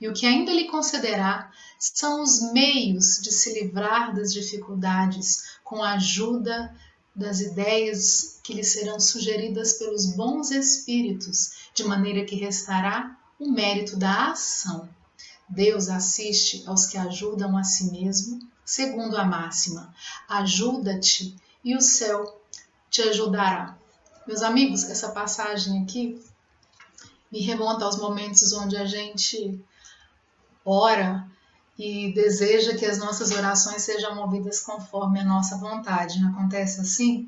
E 0.00 0.08
o 0.08 0.12
que 0.12 0.26
ainda 0.26 0.52
lhe 0.52 0.68
concederá 0.68 1.50
são 1.78 2.22
os 2.22 2.52
meios 2.52 3.20
de 3.22 3.32
se 3.32 3.52
livrar 3.54 4.14
das 4.14 4.32
dificuldades 4.32 5.58
com 5.64 5.82
a 5.82 5.92
ajuda 5.94 6.74
das 7.14 7.40
ideias 7.40 8.40
que 8.42 8.54
lhe 8.54 8.64
serão 8.64 9.00
sugeridas 9.00 9.74
pelos 9.74 10.06
bons 10.14 10.50
espíritos, 10.50 11.70
de 11.74 11.84
maneira 11.84 12.24
que 12.24 12.36
restará 12.36 13.18
o 13.38 13.50
mérito 13.50 13.96
da 13.96 14.30
ação. 14.30 14.88
Deus 15.48 15.88
assiste 15.88 16.62
aos 16.66 16.86
que 16.86 16.96
ajudam 16.96 17.56
a 17.56 17.64
si 17.64 17.90
mesmo, 17.90 18.38
segundo 18.64 19.16
a 19.16 19.24
máxima: 19.24 19.92
ajuda-te 20.28 21.36
e 21.64 21.76
o 21.76 21.80
céu 21.80 22.40
te 22.88 23.02
ajudará. 23.02 23.76
Meus 24.26 24.42
amigos, 24.42 24.84
essa 24.84 25.10
passagem 25.10 25.82
aqui 25.82 26.22
me 27.32 27.40
remonta 27.40 27.84
aos 27.84 27.98
momentos 27.98 28.52
onde 28.52 28.76
a 28.76 28.84
gente 28.84 29.60
ora 30.64 31.28
e 31.80 32.12
deseja 32.12 32.76
que 32.76 32.84
as 32.84 32.98
nossas 32.98 33.30
orações 33.30 33.80
sejam 33.80 34.14
movidas 34.14 34.60
conforme 34.60 35.18
a 35.18 35.24
nossa 35.24 35.56
vontade. 35.56 36.20
Não 36.20 36.28
acontece 36.28 36.78
assim? 36.78 37.26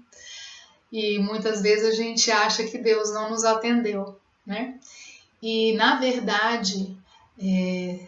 E 0.92 1.18
muitas 1.20 1.62
vezes 1.62 1.88
a 1.88 1.94
gente 1.94 2.30
acha 2.30 2.62
que 2.64 2.76
Deus 2.76 3.10
não 3.14 3.30
nos 3.30 3.44
atendeu, 3.44 4.20
né? 4.44 4.78
E 5.40 5.72
na 5.72 5.98
verdade, 5.98 6.94
é, 7.38 8.06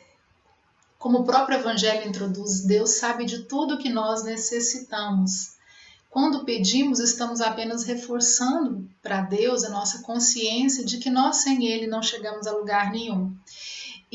como 0.99 1.21
o 1.21 1.25
próprio 1.25 1.57
Evangelho 1.57 2.07
introduz, 2.07 2.61
Deus 2.61 2.91
sabe 2.91 3.25
de 3.25 3.45
tudo 3.45 3.79
que 3.79 3.89
nós 3.89 4.23
necessitamos. 4.23 5.55
Quando 6.11 6.45
pedimos, 6.45 7.01
estamos 7.01 7.41
apenas 7.41 7.85
reforçando 7.85 8.87
para 9.03 9.23
Deus 9.23 9.65
a 9.65 9.71
nossa 9.71 10.03
consciência 10.03 10.85
de 10.85 10.99
que 10.99 11.09
nós 11.09 11.37
sem 11.37 11.65
Ele 11.67 11.87
não 11.87 12.03
chegamos 12.03 12.47
a 12.47 12.53
lugar 12.53 12.93
nenhum. 12.93 13.35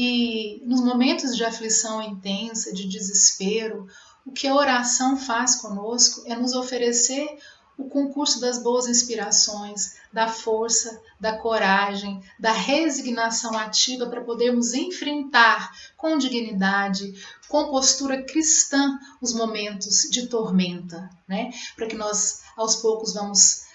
E 0.02 0.64
nos 0.66 0.80
momentos 0.80 1.36
de 1.36 1.44
aflição 1.44 2.02
intensa, 2.02 2.72
de 2.72 2.88
desespero, 2.88 3.86
o 4.26 4.32
que 4.32 4.48
a 4.48 4.56
oração 4.56 5.18
faz 5.18 5.56
conosco 5.56 6.24
é 6.26 6.38
nos 6.38 6.54
oferecer 6.54 7.38
o 7.78 7.90
concurso 7.90 8.40
das 8.40 8.64
boas 8.64 8.88
inspirações, 8.88 9.98
da 10.14 10.30
força, 10.30 11.02
da 11.20 11.38
coragem, 11.38 12.24
da 12.40 12.54
resignação 12.54 13.58
ativa 13.58 14.08
para 14.08 14.22
podermos 14.22 14.74
enfrentar 14.74 15.70
com 15.98 16.18
dignidade, 16.18 17.22
com 17.50 17.70
postura 17.70 18.24
cristã, 18.24 18.98
os 19.20 19.34
momentos 19.34 20.04
de 20.10 20.28
tormenta, 20.28 21.10
né? 21.28 21.52
Para 21.76 21.88
que 21.88 21.98
nós 21.98 22.44
aos 22.56 22.78
poucos 22.78 23.16
vamos 23.16 23.66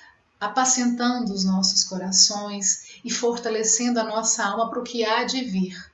apacentando 0.41 1.35
os 1.35 1.45
nossos 1.45 1.85
corações 1.85 2.99
e 3.05 3.11
fortalecendo 3.11 4.01
a 4.01 4.05
nossa 4.05 4.43
alma 4.43 4.71
para 4.71 4.81
o 4.81 4.85
que 4.85 5.05
há 5.05 5.25
de 5.25 5.45
vir. 5.45 5.93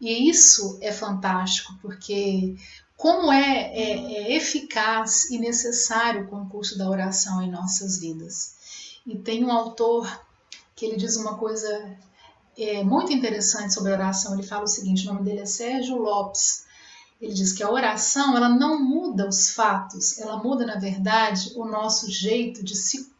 E 0.00 0.28
isso 0.30 0.78
é 0.80 0.90
fantástico, 0.90 1.74
porque 1.82 2.56
como 2.96 3.32
é, 3.32 3.72
é, 3.72 4.12
é, 4.12 4.36
eficaz 4.36 5.30
e 5.30 5.38
necessário 5.38 6.24
o 6.24 6.28
concurso 6.28 6.76
da 6.76 6.88
oração 6.88 7.42
em 7.42 7.50
nossas 7.50 7.98
vidas. 7.98 8.54
E 9.06 9.16
tem 9.16 9.44
um 9.44 9.50
autor 9.50 10.06
que 10.76 10.84
ele 10.84 10.96
diz 10.96 11.16
uma 11.16 11.36
coisa 11.36 11.96
é, 12.58 12.84
muito 12.84 13.12
interessante 13.12 13.72
sobre 13.74 13.90
a 13.90 13.94
oração. 13.94 14.34
Ele 14.34 14.42
fala 14.42 14.64
o 14.64 14.68
seguinte: 14.68 15.06
o 15.08 15.12
nome 15.12 15.24
dele 15.24 15.40
é 15.40 15.46
Sérgio 15.46 15.96
Lopes. 15.96 16.64
Ele 17.20 17.32
diz 17.34 17.52
que 17.52 17.62
a 17.62 17.70
oração 17.70 18.36
ela 18.36 18.48
não 18.48 18.82
muda 18.82 19.28
os 19.28 19.50
fatos, 19.50 20.18
ela 20.18 20.38
muda, 20.38 20.64
na 20.64 20.76
verdade, 20.76 21.52
o 21.54 21.66
nosso 21.66 22.10
jeito 22.10 22.62
de 22.62 22.74
se 22.74 23.10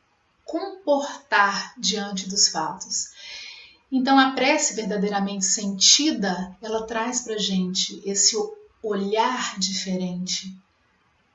comportar 0.44 1.74
diante 1.78 2.28
dos 2.28 2.48
fatos. 2.48 3.10
Então, 3.92 4.18
a 4.18 4.33
prece 4.33 4.74
verdadeiramente 4.74 5.44
sentida, 5.44 6.57
ela 6.62 6.87
traz 6.87 7.22
para 7.22 7.38
gente 7.38 8.00
esse 8.05 8.37
olhar 8.83 9.59
diferente 9.59 10.57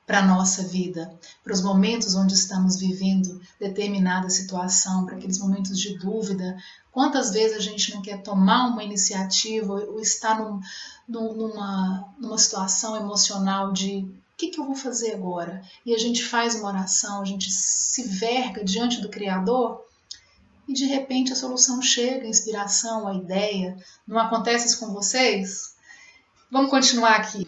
para 0.06 0.20
a 0.20 0.26
nossa 0.26 0.62
vida, 0.62 1.12
para 1.42 1.52
os 1.52 1.60
momentos 1.60 2.14
onde 2.14 2.32
estamos 2.32 2.76
vivendo 2.76 3.40
determinada 3.60 4.30
situação, 4.30 5.04
para 5.04 5.16
aqueles 5.16 5.38
momentos 5.38 5.78
de 5.78 5.98
dúvida. 5.98 6.56
Quantas 6.92 7.32
vezes 7.32 7.56
a 7.56 7.60
gente 7.60 7.92
não 7.92 8.00
quer 8.00 8.22
tomar 8.22 8.68
uma 8.68 8.84
iniciativa 8.84 9.72
ou 9.72 10.00
está 10.00 10.38
num, 10.38 10.60
numa, 11.08 12.08
numa 12.18 12.38
situação 12.38 12.96
emocional 12.96 13.72
de 13.72 13.98
o 13.98 14.36
que, 14.38 14.48
que 14.48 14.60
eu 14.60 14.64
vou 14.64 14.76
fazer 14.76 15.14
agora? 15.14 15.62
E 15.84 15.94
a 15.94 15.98
gente 15.98 16.22
faz 16.22 16.54
uma 16.54 16.68
oração, 16.68 17.22
a 17.22 17.24
gente 17.24 17.50
se 17.50 18.02
verga 18.06 18.62
diante 18.62 19.00
do 19.00 19.08
Criador 19.08 19.85
e 20.68 20.72
de 20.72 20.84
repente 20.86 21.32
a 21.32 21.36
solução 21.36 21.80
chega, 21.80 22.26
a 22.26 22.28
inspiração, 22.28 23.06
a 23.06 23.14
ideia. 23.14 23.76
Não 24.06 24.18
acontece 24.18 24.66
isso 24.66 24.80
com 24.80 24.92
vocês? 24.92 25.76
Vamos 26.50 26.70
continuar 26.70 27.16
aqui. 27.16 27.46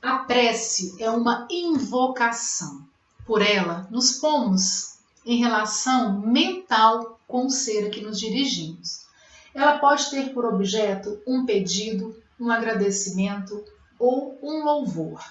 A 0.00 0.18
prece 0.18 0.94
é 1.02 1.10
uma 1.10 1.46
invocação. 1.50 2.86
Por 3.26 3.40
ela, 3.40 3.88
nos 3.90 4.18
pomos 4.18 4.98
em 5.24 5.38
relação 5.38 6.20
mental 6.20 7.18
com 7.26 7.46
o 7.46 7.50
ser 7.50 7.88
que 7.90 8.02
nos 8.02 8.20
dirigimos. 8.20 9.06
Ela 9.54 9.78
pode 9.78 10.10
ter 10.10 10.34
por 10.34 10.44
objeto 10.44 11.22
um 11.26 11.46
pedido, 11.46 12.14
um 12.38 12.50
agradecimento 12.50 13.64
ou 13.98 14.38
um 14.42 14.64
louvor. 14.64 15.24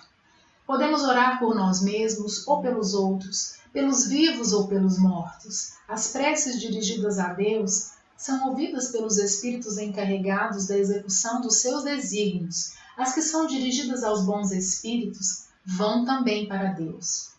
Podemos 0.65 1.04
orar 1.04 1.38
por 1.39 1.54
nós 1.54 1.82
mesmos 1.82 2.48
ou 2.48 2.62
pelos 2.62 2.93
outros, 2.93 3.60
pelos 3.74 4.06
vivos 4.06 4.54
ou 4.54 4.68
pelos 4.68 5.00
mortos. 5.00 5.74
As 5.88 6.10
preces 6.10 6.62
dirigidas 6.62 7.18
a 7.18 7.34
Deus 7.34 7.92
são 8.16 8.50
ouvidas 8.50 8.92
pelos 8.92 9.18
espíritos 9.18 9.78
encarregados 9.78 10.68
da 10.68 10.78
execução 10.78 11.42
dos 11.42 11.58
seus 11.58 11.84
desígnios. 11.84 12.74
As 12.96 13.14
que 13.14 13.22
são 13.22 13.48
dirigidas 13.48 14.04
aos 14.04 14.24
bons 14.24 14.52
espíritos 14.52 15.46
vão 15.66 16.06
também 16.06 16.48
para 16.48 16.72
Deus. 16.72 17.32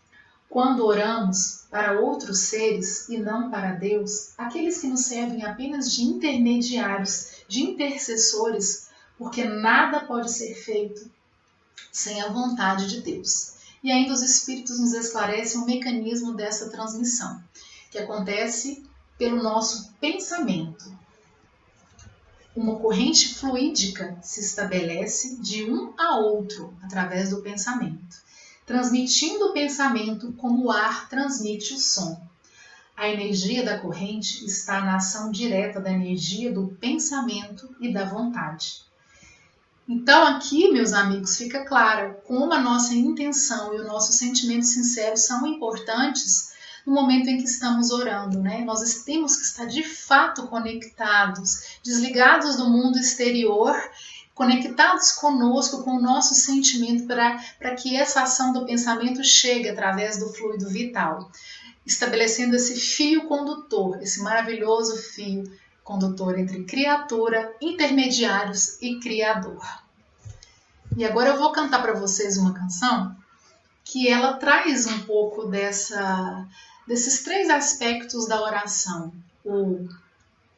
Quando 0.51 0.85
oramos 0.85 1.65
para 1.71 2.01
outros 2.01 2.41
seres 2.41 3.09
e 3.09 3.17
não 3.17 3.51
para 3.51 3.73
Deus, 3.73 4.33
aqueles 4.37 4.81
que 4.81 4.87
nos 4.87 5.07
servem 5.07 5.45
apenas 5.45 5.93
de 5.93 6.03
intermediários, 6.03 7.45
de 7.49 7.63
intercessores, 7.63 8.89
porque 9.17 9.45
nada 9.45 10.01
pode 10.01 10.31
ser 10.31 10.55
feito 10.55 11.11
sem 11.91 12.21
a 12.21 12.29
vontade 12.29 12.89
de 12.89 13.01
Deus. 13.01 13.55
E 13.85 13.93
ainda 13.93 14.15
os 14.15 14.23
Espíritos 14.23 14.81
nos 14.81 14.95
esclarecem 14.95 15.61
o 15.61 15.67
mecanismo 15.67 16.33
dessa 16.33 16.71
transmissão, 16.71 17.39
que 17.91 17.99
acontece 17.99 18.83
pelo 19.19 19.43
nosso 19.43 19.93
pensamento. 20.01 20.91
Uma 22.57 22.77
corrente 22.77 23.35
fluídica 23.35 24.17
se 24.23 24.41
estabelece 24.41 25.37
de 25.37 25.71
um 25.71 25.93
a 25.99 26.17
outro 26.17 26.75
através 26.83 27.29
do 27.29 27.43
pensamento, 27.43 28.17
transmitindo 28.65 29.49
o 29.49 29.53
pensamento 29.53 30.33
como 30.33 30.65
o 30.65 30.71
ar 30.71 31.07
transmite 31.11 31.75
o 31.75 31.79
som. 31.79 32.19
A 32.97 33.11
energia 33.11 33.63
da 33.63 33.79
corrente 33.79 34.47
está 34.47 34.81
na 34.81 34.97
ação 34.97 35.31
direta 35.31 35.79
da 35.79 35.93
energia 35.93 36.51
do 36.51 36.69
pensamento 36.81 37.77
e 37.79 37.93
da 37.93 38.07
vontade. 38.07 38.83
Então, 39.87 40.27
aqui, 40.27 40.73
meus 40.73 40.95
amigos, 40.95 41.37
fica 41.37 41.65
claro 41.65 42.17
como 42.25 42.53
a 42.53 42.61
nossa 42.61 42.95
intenção 42.95 43.75
e 43.75 43.81
o 43.81 43.87
nosso 43.87 44.13
sentimento 44.13 44.65
sincero 44.65 45.17
são 45.17 45.47
importantes 45.47 46.55
no 46.87 46.95
momento 46.95 47.29
em 47.29 47.37
que 47.37 47.45
estamos 47.45 47.91
orando, 47.91 48.41
né? 48.41 48.63
Nós 48.65 49.05
temos 49.05 49.37
que 49.37 49.45
estar 49.45 49.67
de 49.67 49.83
fato 49.83 50.47
conectados, 50.47 51.79
desligados 51.83 52.57
do 52.57 52.69
mundo 52.69 52.99
exterior, 52.99 53.75
conectados 54.35 55.13
conosco, 55.13 55.83
com 55.83 55.93
o 55.93 56.03
nosso 56.03 56.35
sentimento, 56.35 57.07
para 57.07 57.75
que 57.75 57.95
essa 57.95 58.23
ação 58.23 58.53
do 58.53 58.65
pensamento 58.65 59.23
chegue 59.23 59.69
através 59.69 60.19
do 60.19 60.33
fluido 60.33 60.69
vital, 60.69 61.31
estabelecendo 61.87 62.57
esse 62.57 62.75
fio 62.75 63.27
condutor, 63.29 64.03
esse 64.03 64.23
maravilhoso 64.23 64.97
fio 64.97 65.45
condutor 65.85 66.39
entre 66.39 66.65
criatura, 66.65 67.55
intermediários 67.61 68.81
e 68.83 68.99
criador. 68.99 69.63
E 70.97 71.05
agora 71.05 71.31
eu 71.31 71.39
vou 71.39 71.53
cantar 71.53 71.83
para 71.83 71.93
vocês 71.93 72.37
uma 72.39 72.55
canção 72.55 73.15
que 73.85 74.09
ela 74.09 74.35
traz 74.35 74.87
um 74.87 75.01
pouco 75.01 75.47
dessa 75.47 76.47
desses 76.87 77.23
três 77.23 77.51
aspectos 77.51 78.27
da 78.27 78.43
oração: 78.43 79.13
o 79.45 79.87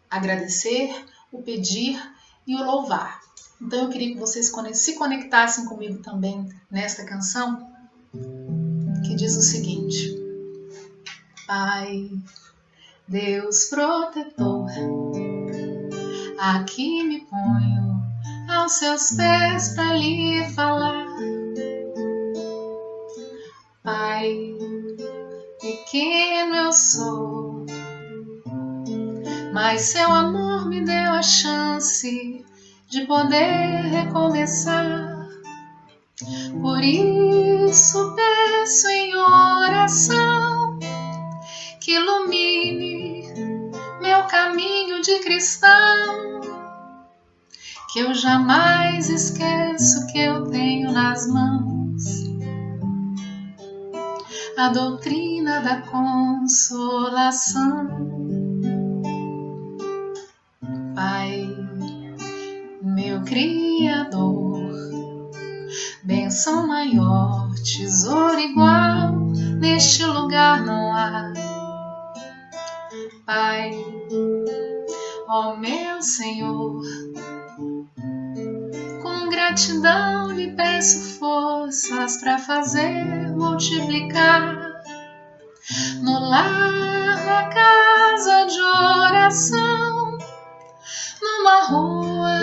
agradecer, 0.08 1.04
o 1.32 1.42
pedir 1.42 2.00
e 2.46 2.54
o 2.54 2.64
louvar. 2.64 3.20
Então 3.60 3.84
eu 3.84 3.88
queria 3.88 4.12
que 4.12 4.20
vocês 4.20 4.52
se 4.74 4.94
conectassem 4.94 5.64
comigo 5.64 6.02
também 6.02 6.48
nesta 6.70 7.04
canção, 7.04 7.70
que 9.04 9.14
diz 9.14 9.36
o 9.36 9.42
seguinte: 9.42 10.14
Pai, 11.46 12.10
Deus 13.08 13.64
protetor, 13.64 14.68
aqui 16.38 17.02
me 17.02 17.20
ponho 17.22 18.02
aos 18.48 18.72
seus 18.72 19.12
pés 19.12 19.74
para 19.74 19.94
lhe 19.94 20.44
falar. 20.54 21.06
Pai, 23.82 24.54
pequeno 25.60 26.56
eu 26.56 26.72
sou, 26.72 27.66
mas 29.52 29.82
seu 29.82 30.10
amor 30.10 30.68
me 30.68 30.84
deu 30.84 31.12
a 31.12 31.22
chance 31.22 32.44
de 32.88 33.06
poder 33.06 33.82
recomeçar. 33.90 35.16
Por 36.60 36.82
isso 36.82 38.16
peço 38.16 38.88
em 38.88 39.14
oração 39.14 40.78
que 41.80 41.92
ilumine 41.92 43.22
meu 44.00 44.24
caminho 44.24 44.75
cristão, 45.20 46.40
que 47.92 48.00
eu 48.00 48.14
jamais 48.14 49.08
esqueço 49.08 50.06
que 50.08 50.18
eu 50.18 50.44
tenho 50.44 50.92
nas 50.92 51.26
mãos 51.28 52.26
a 54.56 54.70
doutrina 54.70 55.60
da 55.60 55.82
consolação. 55.82 57.88
Pai, 60.94 61.54
meu 62.82 63.20
Criador, 63.22 64.72
benção 66.04 66.66
maior, 66.66 67.54
tesouro 67.56 68.40
igual, 68.40 69.12
neste 69.60 70.06
lugar 70.06 70.64
não 70.64 70.94
há. 70.94 71.34
Pai, 73.26 73.72
ó 75.28 75.56
meu 75.56 76.02
Senhor, 76.02 76.82
gratidão 79.56 80.32
lhe 80.32 80.50
peço 80.52 81.18
forças 81.18 82.16
para 82.18 82.36
fazer 82.38 83.32
multiplicar 83.34 84.54
no 86.02 86.18
lar, 86.18 87.24
na 87.24 87.48
casa 87.48 88.44
de 88.46 88.60
oração, 88.60 90.18
numa 91.22 91.64
rua 91.66 92.38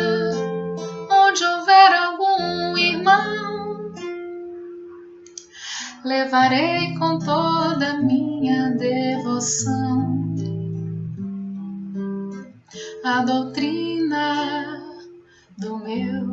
onde 1.12 1.44
houver 1.44 1.94
algum 1.94 2.78
irmão. 2.78 3.94
Levarei 6.06 6.98
com 6.98 7.20
toda 7.20 7.98
minha 7.98 8.72
devoção 8.72 10.34
a 13.04 13.24
doutrina 13.24 14.82
do 15.58 15.78
meu 15.78 16.32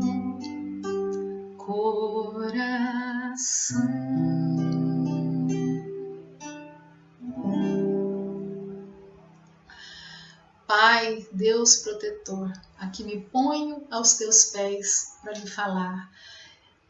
coração. 1.59 3.01
Pai, 10.67 11.27
Deus 11.33 11.77
protetor, 11.77 12.53
aqui 12.79 13.05
me 13.05 13.21
ponho 13.21 13.87
aos 13.91 14.15
teus 14.15 14.47
pés 14.47 15.19
para 15.21 15.33
lhe 15.33 15.47
falar. 15.47 16.11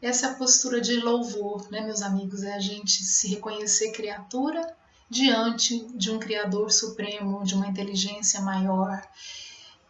Essa 0.01 0.27
é 0.27 0.29
a 0.29 0.35
postura 0.35 0.79
de 0.79 0.95
louvor, 0.97 1.69
né, 1.69 1.81
meus 1.81 2.01
amigos? 2.01 2.43
É 2.43 2.53
a 2.53 2.59
gente 2.59 3.03
se 3.03 3.27
reconhecer 3.27 3.91
criatura 3.91 4.65
diante 5.11 5.85
de 5.93 6.09
um 6.09 6.17
Criador 6.17 6.71
supremo, 6.71 7.43
de 7.43 7.53
uma 7.53 7.67
inteligência 7.67 8.39
maior, 8.39 9.05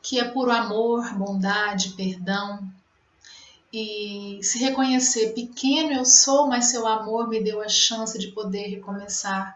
que 0.02 0.20
é 0.20 0.28
puro 0.28 0.52
amor, 0.52 1.14
bondade, 1.14 1.90
perdão, 1.90 2.68
e 3.72 4.40
se 4.42 4.58
reconhecer 4.58 5.34
pequeno 5.34 5.94
eu 5.94 6.06
sou, 6.06 6.48
mas 6.48 6.66
seu 6.66 6.88
amor 6.88 7.30
me 7.30 7.42
deu 7.42 7.62
a 7.62 7.70
chance 7.70 8.18
de 8.18 8.30
poder 8.30 8.68
recomeçar. 8.68 9.56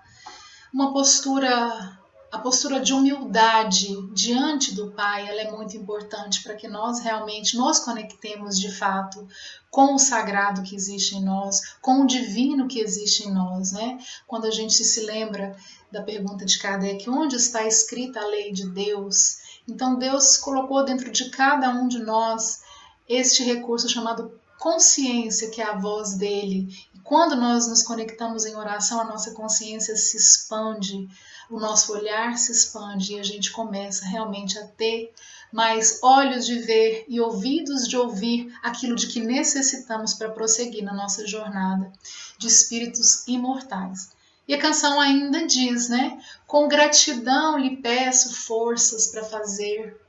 Uma 0.72 0.94
postura, 0.94 2.00
a 2.36 2.40
postura 2.40 2.82
de 2.82 2.92
humildade 2.92 3.88
diante 4.12 4.76
do 4.76 4.92
Pai, 4.92 5.26
ela 5.26 5.40
é 5.40 5.52
muito 5.52 5.78
importante 5.78 6.44
para 6.44 6.54
que 6.54 6.68
nós 6.68 7.00
realmente 7.00 7.56
nos 7.56 7.80
conectemos 7.80 8.60
de 8.60 8.70
fato 8.70 9.26
com 9.72 9.96
o 9.96 10.00
sagrado 10.00 10.62
que 10.62 10.76
existe 10.76 11.16
em 11.16 11.24
nós, 11.24 11.62
com 11.82 12.02
o 12.02 12.06
divino 12.06 12.68
que 12.68 12.82
existe 12.82 13.26
em 13.26 13.32
nós, 13.32 13.72
né? 13.72 13.98
Quando 14.28 14.48
a 14.48 14.52
gente 14.52 14.84
se 14.84 15.06
lembra 15.06 15.56
da 15.90 16.04
pergunta 16.04 16.46
de 16.46 16.60
Kardec, 16.60 17.10
onde 17.10 17.38
está 17.38 17.66
escrita 17.66 18.20
a 18.20 18.28
lei 18.28 18.52
de 18.52 18.68
Deus? 18.68 19.38
Então 19.66 19.98
Deus 19.98 20.36
colocou 20.36 20.84
dentro 20.84 21.10
de 21.10 21.30
cada 21.30 21.70
um 21.70 21.88
de 21.88 22.00
nós 22.00 22.64
este 23.08 23.44
recurso 23.44 23.88
chamado 23.88 24.38
consciência, 24.60 25.50
que 25.52 25.62
é 25.62 25.66
a 25.66 25.78
voz 25.78 26.16
dele. 26.16 26.68
E 26.94 27.00
quando 27.00 27.38
nós 27.38 27.66
nos 27.66 27.82
conectamos 27.82 28.46
em 28.46 28.56
oração, 28.56 29.00
a 29.00 29.06
nossa 29.06 29.32
consciência 29.32 29.96
se 29.96 30.18
expande, 30.18 31.08
o 31.50 31.60
nosso 31.60 31.94
olhar 31.94 32.38
se 32.38 32.52
expande 32.52 33.14
e 33.14 33.20
a 33.20 33.24
gente 33.24 33.52
começa 33.52 34.06
realmente 34.06 34.58
a 34.58 34.66
ter 34.66 35.14
mais 35.52 36.00
olhos 36.04 36.46
de 36.46 36.60
ver 36.60 37.06
e 37.08 37.20
ouvidos 37.22 37.88
de 37.88 37.96
ouvir 37.96 38.54
aquilo 38.62 38.96
de 38.96 39.08
que 39.08 39.22
necessitamos 39.22 40.14
para 40.14 40.30
prosseguir 40.30 40.84
na 40.84 40.94
nossa 40.94 41.26
jornada 41.26 41.92
de 42.38 42.48
espíritos 42.48 43.26
imortais. 43.28 44.10
E 44.48 44.54
a 44.54 44.60
canção 44.60 45.00
ainda 45.00 45.48
diz, 45.48 45.90
né? 45.90 46.22
Com 46.46 46.68
gratidão 46.68 47.58
lhe 47.58 47.78
peço 47.78 48.34
forças 48.34 49.08
para 49.08 49.24
fazer 49.24 50.00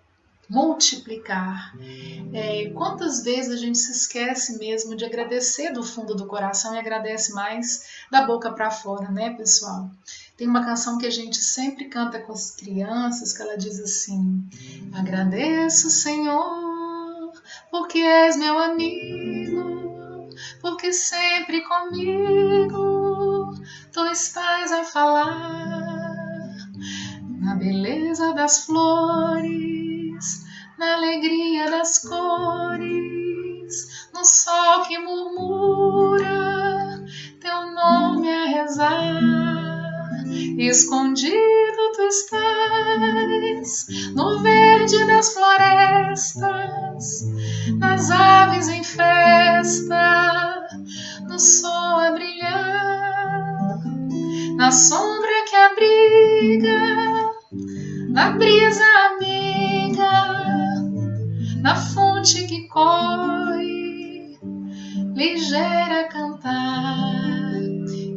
multiplicar. 0.49 1.75
É, 2.33 2.71
quantas 2.71 3.23
vezes 3.25 3.53
a 3.53 3.57
gente 3.57 3.79
se 3.79 3.93
esquece 3.93 4.59
mesmo 4.59 4.97
de 4.97 5.05
agradecer 5.05 5.73
do 5.73 5.83
fundo 5.83 6.15
do 6.15 6.27
coração 6.27 6.75
e 6.75 6.79
agradece 6.79 7.33
mais 7.33 7.87
da 8.11 8.25
boca 8.25 8.53
para 8.53 8.71
fora, 8.71 9.11
né, 9.11 9.31
pessoal? 9.31 9.91
Tem 10.37 10.47
uma 10.47 10.65
canção 10.65 10.99
que 10.99 11.07
a 11.07 11.11
gente 11.11 11.39
sempre 11.39 11.87
canta 11.87 12.21
com 12.21 12.33
as 12.33 12.51
crianças 12.51 13.33
que 13.33 13.43
ela 13.43 13.57
diz 13.57 13.81
assim: 13.81 14.47
Agradeço, 14.95 15.89
Senhor, 15.91 17.33
porque 17.71 17.99
és 17.99 18.37
meu 18.37 18.59
amigo, 18.59 20.29
porque 20.61 20.93
sempre 20.93 21.63
comigo 21.63 23.55
tu 23.93 24.05
estás 24.07 24.71
a 24.73 24.85
falar 24.85 25.96
beleza 27.57 28.35
das 28.35 28.67
flores, 28.67 30.45
na 30.79 30.95
alegria 30.95 31.71
das 31.71 31.99
cores, 31.99 34.09
no 34.13 34.25
sol 34.25 34.83
que 34.87 34.99
murmura 34.99 37.05
teu 37.41 37.73
nome 37.73 38.31
a 38.31 38.45
rezar. 38.47 39.47
Escondido 40.59 41.93
tu 41.95 42.03
estás 42.03 43.87
no 44.15 44.43
verde 44.43 45.05
das 45.07 45.35
florestas, 45.35 47.27
nas 47.79 48.11
aves 48.11 48.69
em 48.69 48.83
festa, 48.83 50.67
no 51.29 51.39
sol 51.39 52.01
a 52.01 52.11
brilhar, 52.13 53.79
na 54.57 54.73
sombra 54.73 55.45
que 55.49 55.57
abriga 55.57 57.26
na 58.17 58.31
brisa 58.31 58.83
amiga, 59.11 60.11
na 61.61 61.77
fonte 61.77 62.47
que 62.47 62.67
corre, 62.67 64.39
ligeira 65.15 66.01
a 66.01 66.09
cantar. 66.09 67.53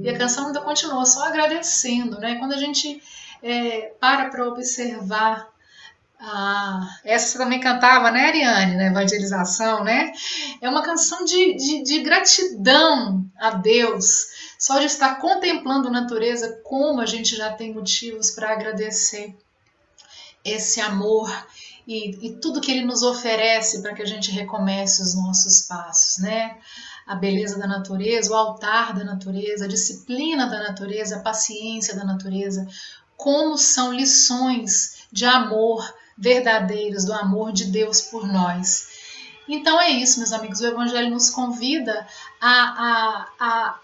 E 0.02 0.08
a 0.08 0.18
canção 0.18 0.48
ainda 0.48 0.62
continua 0.62 1.06
só 1.06 1.28
agradecendo, 1.28 2.18
né? 2.18 2.36
Quando 2.36 2.54
a 2.54 2.58
gente 2.58 3.04
é, 3.44 3.92
para 4.00 4.30
para 4.30 4.48
observar 4.48 5.50
ah, 6.18 6.80
essa 7.04 7.38
também 7.38 7.60
cantava, 7.60 8.10
né, 8.10 8.28
Ariane, 8.28 8.78
na 8.78 8.86
evangelização, 8.86 9.84
né? 9.84 10.14
É 10.62 10.70
uma 10.70 10.82
canção 10.82 11.26
de, 11.26 11.56
de, 11.56 11.84
de, 11.84 12.00
gratidão 12.00 13.26
a 13.38 13.50
Deus, 13.50 14.56
só 14.58 14.80
de 14.80 14.86
estar 14.86 15.16
contemplando 15.16 15.90
a 15.90 15.92
natureza, 15.92 16.62
como 16.64 17.02
a 17.02 17.06
gente 17.06 17.36
já 17.36 17.52
tem 17.52 17.74
motivos 17.74 18.32
para 18.32 18.54
agradecer 18.54 19.36
esse 20.44 20.80
amor 20.80 21.30
e, 21.88 22.28
e 22.28 22.36
tudo 22.36 22.62
que 22.62 22.72
Ele 22.72 22.86
nos 22.86 23.02
oferece 23.02 23.82
para 23.82 23.94
que 23.94 24.02
a 24.02 24.06
gente 24.06 24.32
recomece 24.32 25.02
os 25.02 25.16
nossos 25.16 25.64
passos, 25.64 26.22
né? 26.22 26.58
A 27.08 27.16
beleza 27.16 27.58
da 27.58 27.66
natureza, 27.66 28.32
o 28.32 28.36
altar 28.36 28.94
da 28.94 29.04
natureza, 29.04 29.66
a 29.66 29.68
disciplina 29.68 30.46
da 30.48 30.60
natureza, 30.60 31.18
a 31.18 31.22
paciência 31.22 31.96
da 31.96 32.06
natureza, 32.06 32.68
como 33.18 33.58
são 33.58 33.92
lições 33.92 35.00
de 35.12 35.26
amor 35.26 35.92
verdadeiros 36.16 37.06
do 37.06 37.14
amor 37.14 37.52
de 37.52 37.66
Deus 37.66 38.02
por 38.02 38.28
nós. 38.28 38.88
Então 39.48 39.82
é 39.82 39.90
isso, 39.90 40.20
meus 40.20 40.34
amigos. 40.34 40.60
O 40.60 40.68
Evangelho 40.68 41.10
nos 41.10 41.30
convida 41.32 42.06
a, 42.40 43.28
a, 43.40 43.80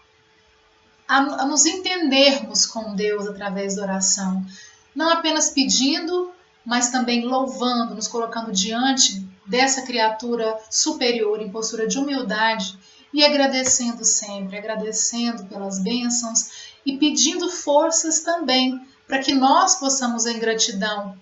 a, 1.07 1.15
a 1.39 1.45
nos 1.47 1.65
entendermos 1.65 2.67
com 2.67 2.93
Deus 2.93 3.25
através 3.25 3.75
da 3.75 3.83
oração. 3.83 4.45
Não 4.93 5.09
apenas 5.09 5.49
pedindo, 5.49 6.34
mas 6.65 6.89
também 6.89 7.25
louvando, 7.25 7.95
nos 7.95 8.07
colocando 8.07 8.51
diante 8.51 9.25
dessa 9.45 9.83
criatura 9.83 10.57
superior 10.69 11.41
em 11.41 11.51
postura 11.51 11.87
de 11.87 11.99
humildade 11.99 12.77
e 13.13 13.23
agradecendo 13.23 14.03
sempre, 14.03 14.57
agradecendo 14.57 15.45
pelas 15.45 15.79
bênçãos 15.79 16.73
e 16.85 16.97
pedindo 16.97 17.49
forças 17.49 18.21
também 18.21 18.81
para 19.07 19.19
que 19.19 19.33
nós 19.33 19.75
possamos, 19.75 20.25
em 20.25 20.39
gratidão, 20.39 21.15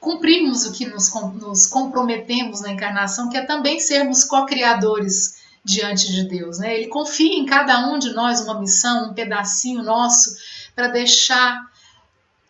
cumprirmos 0.00 0.66
o 0.66 0.72
que 0.72 0.86
nos, 0.86 1.12
nos 1.34 1.66
comprometemos 1.66 2.60
na 2.60 2.72
encarnação, 2.72 3.28
que 3.28 3.36
é 3.36 3.44
também 3.44 3.78
sermos 3.78 4.24
co-criadores 4.24 5.38
diante 5.64 6.10
de 6.10 6.24
Deus. 6.24 6.58
Né? 6.58 6.76
Ele 6.76 6.88
confia 6.88 7.38
em 7.38 7.44
cada 7.44 7.86
um 7.88 7.98
de 7.98 8.12
nós 8.12 8.40
uma 8.40 8.58
missão, 8.58 9.10
um 9.10 9.14
pedacinho 9.14 9.82
nosso, 9.82 10.36
para 10.74 10.88
deixar 10.88 11.69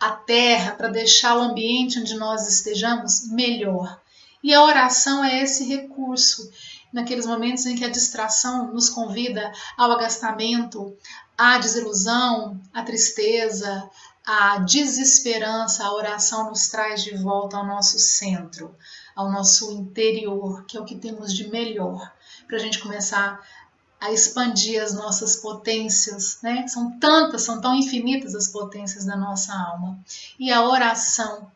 a 0.01 0.13
terra, 0.13 0.73
para 0.73 0.89
deixar 0.89 1.37
o 1.37 1.43
ambiente 1.43 2.01
onde 2.01 2.15
nós 2.15 2.49
estejamos 2.49 3.29
melhor. 3.29 4.01
E 4.43 4.55
a 4.55 4.65
oração 4.65 5.23
é 5.23 5.43
esse 5.43 5.65
recurso, 5.65 6.51
naqueles 6.91 7.27
momentos 7.27 7.67
em 7.67 7.77
que 7.77 7.85
a 7.85 7.91
distração 7.91 8.73
nos 8.73 8.89
convida 8.89 9.53
ao 9.77 9.93
agastamento, 9.93 10.97
à 11.37 11.59
desilusão, 11.59 12.59
à 12.73 12.83
tristeza, 12.83 13.89
a 14.25 14.59
desesperança, 14.59 15.85
a 15.85 15.93
oração 15.93 16.49
nos 16.49 16.69
traz 16.69 17.05
de 17.05 17.17
volta 17.17 17.57
ao 17.57 17.67
nosso 17.67 17.99
centro, 17.99 18.75
ao 19.15 19.31
nosso 19.31 19.71
interior, 19.73 20.65
que 20.65 20.77
é 20.77 20.81
o 20.81 20.85
que 20.85 20.97
temos 20.97 21.35
de 21.35 21.49
melhor, 21.49 22.11
para 22.47 22.57
a 22.57 22.61
gente 22.61 22.79
começar 22.79 23.35
a 23.35 23.60
expandir 24.09 24.83
as 24.83 24.95
nossas 24.95 25.37
potências, 25.37 26.39
né? 26.43 26.67
São 26.67 26.99
tantas, 26.99 27.43
são 27.43 27.61
tão 27.61 27.75
infinitas 27.75 28.35
as 28.35 28.49
potências 28.49 29.05
da 29.05 29.17
nossa 29.17 29.53
alma. 29.53 29.99
E 30.39 30.51
a 30.51 30.67
oração 30.67 31.51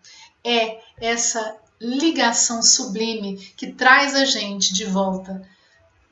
é 0.44 0.80
essa 1.00 1.56
ligação 1.80 2.62
sublime 2.62 3.36
que 3.56 3.72
traz 3.72 4.14
a 4.14 4.24
gente 4.24 4.74
de 4.74 4.84
volta 4.84 5.42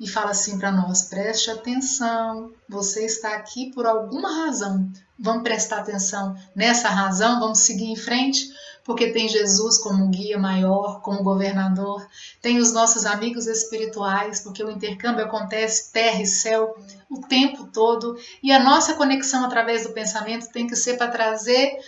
e 0.02 0.08
fala 0.08 0.30
assim 0.30 0.58
para 0.58 0.72
nós: 0.72 1.02
preste 1.02 1.50
atenção, 1.50 2.50
você 2.68 3.04
está 3.04 3.36
aqui 3.36 3.70
por 3.72 3.86
alguma 3.86 4.44
razão. 4.44 4.90
Vamos 5.18 5.44
prestar 5.44 5.78
atenção 5.78 6.36
nessa 6.56 6.88
razão, 6.88 7.38
vamos 7.38 7.60
seguir 7.60 7.84
em 7.84 7.96
frente, 7.96 8.52
porque 8.84 9.12
tem 9.12 9.28
Jesus 9.28 9.78
como 9.78 10.08
guia 10.08 10.38
maior, 10.38 11.00
como 11.00 11.22
governador, 11.22 12.06
tem 12.40 12.58
os 12.58 12.72
nossos 12.72 13.06
amigos 13.06 13.46
espirituais, 13.46 14.40
porque 14.40 14.62
o 14.62 14.70
intercâmbio 14.70 15.24
acontece 15.24 15.92
terra 15.92 16.20
e 16.20 16.26
céu 16.26 16.76
o 17.08 17.20
tempo 17.20 17.66
todo, 17.66 18.18
e 18.42 18.50
a 18.52 18.62
nossa 18.62 18.94
conexão 18.94 19.44
através 19.44 19.84
do 19.84 19.92
pensamento 19.92 20.50
tem 20.50 20.66
que 20.66 20.76
ser 20.76 20.96
para 20.96 21.10
trazer 21.10 21.78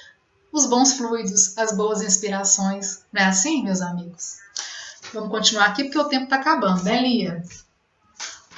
os 0.52 0.66
bons 0.66 0.92
fluidos, 0.94 1.59
as 1.59 1.76
boas 1.76 2.00
inspirações. 2.00 3.02
Não 3.12 3.22
é 3.22 3.26
assim, 3.26 3.64
meus 3.64 3.80
amigos? 3.80 4.37
Vamos 5.12 5.30
continuar 5.30 5.66
aqui 5.66 5.85
porque 5.85 5.98
o 5.98 6.09
tempo 6.09 6.24
está 6.24 6.37
acabando, 6.37 6.85
né, 6.85 7.00
Lia? 7.00 7.42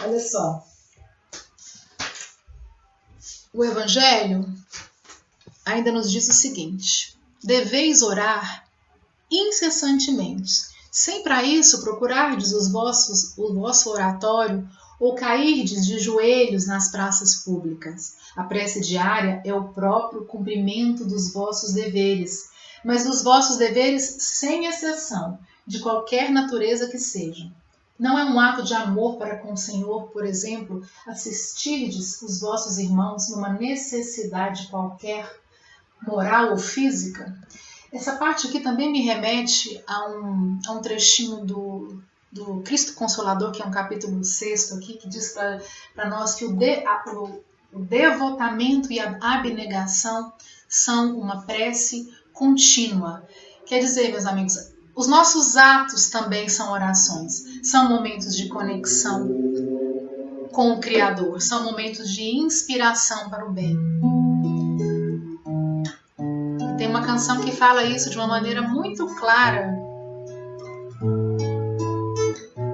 Olha 0.01 0.21
só. 0.21 0.63
O 3.53 3.65
Evangelho 3.65 4.47
ainda 5.65 5.91
nos 5.91 6.11
diz 6.11 6.29
o 6.29 6.33
seguinte: 6.33 7.16
deveis 7.47 8.03
orar 8.03 8.67
incessantemente, 9.31 10.53
sem 10.91 11.23
para 11.23 11.43
isso 11.43 11.83
procurardes 11.83 12.53
os 12.53 12.71
vossos, 12.71 13.37
o 13.39 13.55
vosso 13.55 13.91
oratório 13.91 14.69
ou 14.99 15.15
cairdes 15.15 15.87
de 15.87 15.99
joelhos 15.99 16.67
nas 16.67 16.91
praças 16.91 17.37
públicas. 17.37 18.17
A 18.35 18.45
prece 18.45 18.81
diária 18.81 19.43
é 19.45 19.55
o 19.55 19.69
próprio 19.69 20.25
cumprimento 20.25 21.05
dos 21.05 21.33
vossos 21.33 21.73
deveres, 21.73 22.51
mas 22.85 23.05
dos 23.05 23.23
vossos 23.23 23.57
deveres 23.57 24.17
sem 24.21 24.67
exceção, 24.67 25.39
de 25.67 25.81
qualquer 25.81 26.31
natureza 26.31 26.89
que 26.89 26.99
sejam. 26.99 27.51
Não 27.99 28.19
é 28.19 28.25
um 28.25 28.39
ato 28.39 28.63
de 28.63 28.75
amor 28.75 29.17
para 29.17 29.37
com 29.37 29.55
o 29.55 29.57
Senhor, 29.57 30.09
por 30.09 30.25
exemplo, 30.25 30.87
assistirdes 31.07 32.21
os 32.21 32.41
vossos 32.41 32.79
irmãos 32.79 33.31
numa 33.31 33.49
necessidade 33.49 34.69
qualquer, 34.69 35.41
moral 36.03 36.51
ou 36.51 36.59
física? 36.59 37.37
Essa 37.93 38.17
parte 38.17 38.47
aqui 38.47 38.61
também 38.61 38.91
me 38.91 39.03
remete 39.03 39.83
a 39.87 40.09
um, 40.09 40.59
a 40.67 40.73
um 40.73 40.81
trechinho 40.81 41.45
do, 41.45 42.03
do 42.31 42.61
Cristo 42.63 42.95
Consolador, 42.95 43.53
que 43.53 43.63
é 43.63 43.65
um 43.65 43.71
capítulo 43.71 44.23
sexto 44.25 44.75
aqui, 44.75 44.95
que 44.95 45.09
diz 45.09 45.35
para 45.95 46.09
nós 46.09 46.35
que 46.35 46.45
o, 46.45 46.53
de, 46.53 46.85
a, 46.85 47.05
o, 47.09 47.43
o 47.73 47.81
devotamento 47.81 48.93
e 48.93 49.01
a 49.01 49.17
abnegação 49.21 50.33
são 50.69 51.19
uma 51.19 51.43
prece 51.43 52.13
contínua. 52.33 53.27
Quer 53.65 53.79
dizer, 53.81 54.11
meus 54.11 54.27
amigos, 54.27 54.73
os 54.95 55.07
nossos 55.07 55.57
atos 55.57 56.09
também 56.09 56.49
são 56.49 56.73
orações, 56.73 57.61
são 57.63 57.89
momentos 57.89 58.35
de 58.35 58.49
conexão 58.49 59.29
com 60.53 60.73
o 60.73 60.81
Criador, 60.81 61.41
são 61.41 61.65
momentos 61.65 62.11
de 62.11 62.23
inspiração 62.23 63.29
para 63.29 63.47
o 63.47 63.53
bem. 63.53 63.77
Canção 67.17 67.41
que 67.41 67.51
fala 67.51 67.83
isso 67.83 68.11
de 68.11 68.19
uma 68.19 68.27
maneira 68.27 68.61
muito 68.61 69.07
clara. 69.15 69.75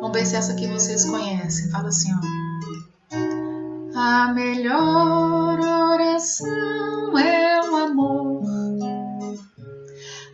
Vamos 0.01 0.12
ver 0.12 0.26
se 0.26 0.34
essa 0.34 0.53
aqui 0.53 0.66
vocês 0.66 1.05
conhecem. 1.05 1.70
Fala 1.70 1.90
assim, 1.90 2.12
ó. 2.12 2.18
A 3.97 4.32
melhor 4.34 5.61
oração 5.61 7.16
é 7.16 7.70
o 7.70 7.76
amor. 7.76 8.43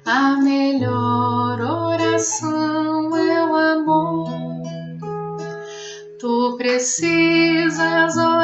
A 0.06 0.38
melhor 0.38 1.60
oração 1.60 3.14
é 3.14 3.44
o 3.44 3.54
amor. 3.54 4.30
Tu 6.18 6.56
precisas 6.56 8.16
orar, 8.16 8.37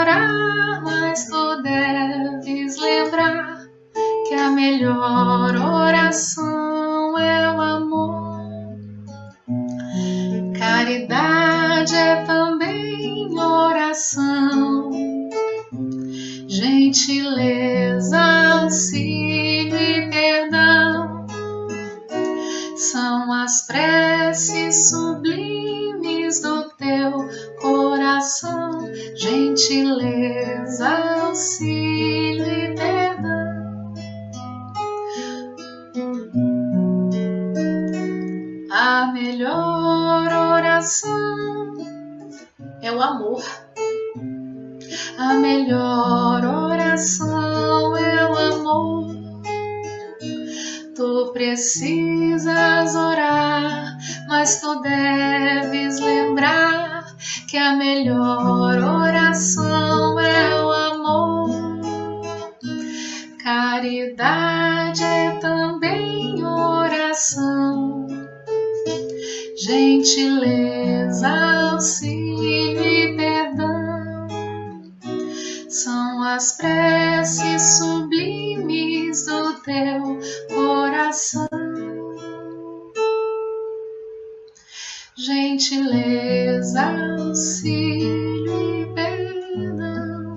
Gentileza, 86.14 86.82
auxílio 87.18 88.82
e 88.82 88.94
perdão. 88.94 90.34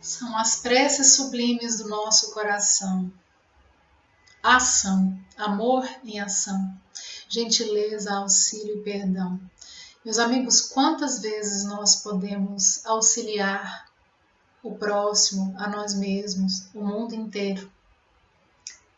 São 0.00 0.38
as 0.38 0.60
preces 0.60 1.16
sublimes 1.16 1.78
do 1.78 1.88
nosso 1.88 2.32
coração. 2.32 3.12
Ação, 4.42 5.18
amor 5.36 5.84
em 6.04 6.20
ação 6.20 6.76
gentileza, 7.28 8.14
auxílio 8.14 8.78
e 8.78 8.82
perdão. 8.82 9.40
Meus 10.04 10.18
amigos, 10.18 10.60
quantas 10.60 11.20
vezes 11.20 11.64
nós 11.64 11.96
podemos 11.96 12.86
auxiliar 12.86 13.85
o 14.66 14.74
próximo, 14.76 15.54
a 15.58 15.68
nós 15.68 15.94
mesmos, 15.94 16.68
o 16.74 16.82
mundo 16.84 17.14
inteiro, 17.14 17.70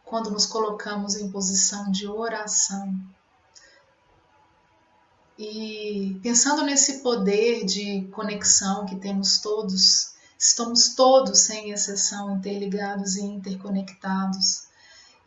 quando 0.05 0.31
nos 0.31 0.47
colocamos 0.47 1.17
em 1.17 1.31
posição 1.31 1.91
de 1.91 2.07
oração? 2.07 2.95
E 5.39 6.19
pensando 6.23 6.63
nesse 6.65 7.01
poder 7.01 7.65
de 7.65 8.09
conexão 8.13 8.87
que 8.87 8.97
temos 8.97 9.39
todos, 9.39 10.15
estamos 10.39 10.95
todos, 10.95 11.41
sem 11.41 11.71
exceção, 11.71 12.37
interligados 12.37 13.17
e 13.17 13.23
interconectados 13.23 14.69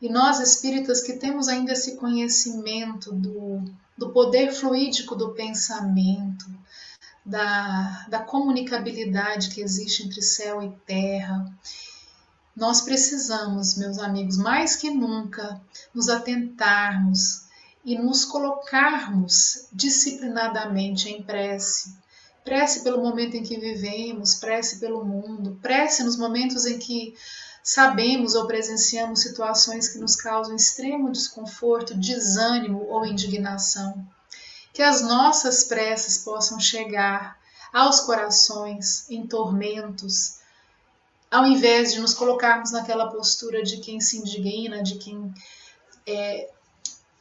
e 0.01 0.09
nós 0.09 0.39
espíritas 0.39 1.01
que 1.01 1.13
temos 1.13 1.47
ainda 1.47 1.73
esse 1.73 1.95
conhecimento 1.95 3.13
do, 3.13 3.63
do 3.95 4.09
poder 4.09 4.51
fluídico 4.51 5.15
do 5.15 5.29
pensamento, 5.29 6.45
da, 7.25 8.05
da 8.09 8.19
comunicabilidade 8.19 9.49
que 9.49 9.61
existe 9.61 10.03
entre 10.03 10.21
céu 10.21 10.61
e 10.61 10.71
terra, 10.85 11.45
nós 12.55 12.81
precisamos, 12.81 13.77
meus 13.77 13.97
amigos, 13.99 14.37
mais 14.37 14.75
que 14.75 14.89
nunca, 14.89 15.61
nos 15.93 16.09
atentarmos 16.09 17.43
e 17.83 17.97
nos 17.97 18.25
colocarmos 18.25 19.67
disciplinadamente 19.71 21.09
em 21.09 21.23
prece. 21.23 21.95
Prece 22.43 22.81
pelo 22.83 23.01
momento 23.01 23.35
em 23.35 23.43
que 23.43 23.59
vivemos, 23.59 24.35
prece 24.35 24.79
pelo 24.79 25.05
mundo, 25.05 25.57
prece 25.61 26.03
nos 26.03 26.17
momentos 26.17 26.65
em 26.65 26.77
que 26.77 27.13
sabemos 27.63 28.35
ou 28.35 28.47
presenciamos 28.47 29.21
situações 29.21 29.87
que 29.87 29.99
nos 29.99 30.15
causam 30.15 30.55
extremo 30.55 31.11
desconforto, 31.11 31.95
desânimo 31.95 32.83
ou 32.87 33.05
indignação. 33.05 34.05
Que 34.73 34.81
as 34.81 35.01
nossas 35.01 35.63
preces 35.65 36.19
possam 36.19 36.59
chegar 36.59 37.37
aos 37.73 38.01
corações 38.01 39.09
em 39.09 39.25
tormentos, 39.25 40.39
ao 41.29 41.45
invés 41.45 41.93
de 41.93 41.99
nos 41.99 42.13
colocarmos 42.13 42.71
naquela 42.71 43.09
postura 43.09 43.63
de 43.63 43.77
quem 43.77 44.01
se 44.01 44.17
indigna, 44.17 44.83
de 44.83 44.95
quem 44.95 45.33
é, 46.05 46.49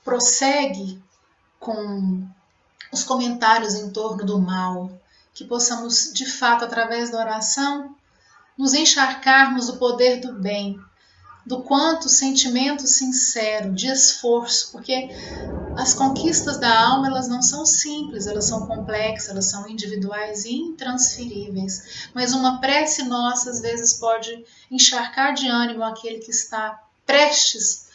prossegue 0.04 1.00
com 1.58 2.26
os 2.92 3.04
comentários 3.04 3.74
em 3.74 3.90
torno 3.90 4.24
do 4.24 4.40
mal, 4.40 4.90
que 5.32 5.44
possamos 5.44 6.12
de 6.12 6.26
fato, 6.26 6.64
através 6.64 7.10
da 7.10 7.20
oração, 7.20 7.94
nos 8.58 8.74
encharcarmos 8.74 9.68
do 9.68 9.76
poder 9.76 10.20
do 10.20 10.32
bem, 10.32 10.78
do 11.46 11.62
quanto 11.62 12.08
sentimento 12.08 12.86
sincero, 12.86 13.72
de 13.72 13.86
esforço, 13.86 14.72
porque 14.72 15.08
as 15.80 15.94
conquistas 15.94 16.58
da 16.58 16.78
alma 16.88 17.06
elas 17.06 17.26
não 17.26 17.40
são 17.40 17.64
simples, 17.64 18.26
elas 18.26 18.44
são 18.44 18.66
complexas, 18.66 19.30
elas 19.30 19.46
são 19.46 19.66
individuais 19.66 20.44
e 20.44 20.52
intransferíveis. 20.52 22.10
Mas 22.14 22.34
uma 22.34 22.60
prece 22.60 23.04
nossa 23.04 23.50
às 23.50 23.60
vezes 23.60 23.94
pode 23.94 24.44
encharcar 24.70 25.32
de 25.32 25.48
ânimo 25.48 25.82
aquele 25.82 26.18
que 26.18 26.30
está 26.30 26.82
prestes 27.06 27.88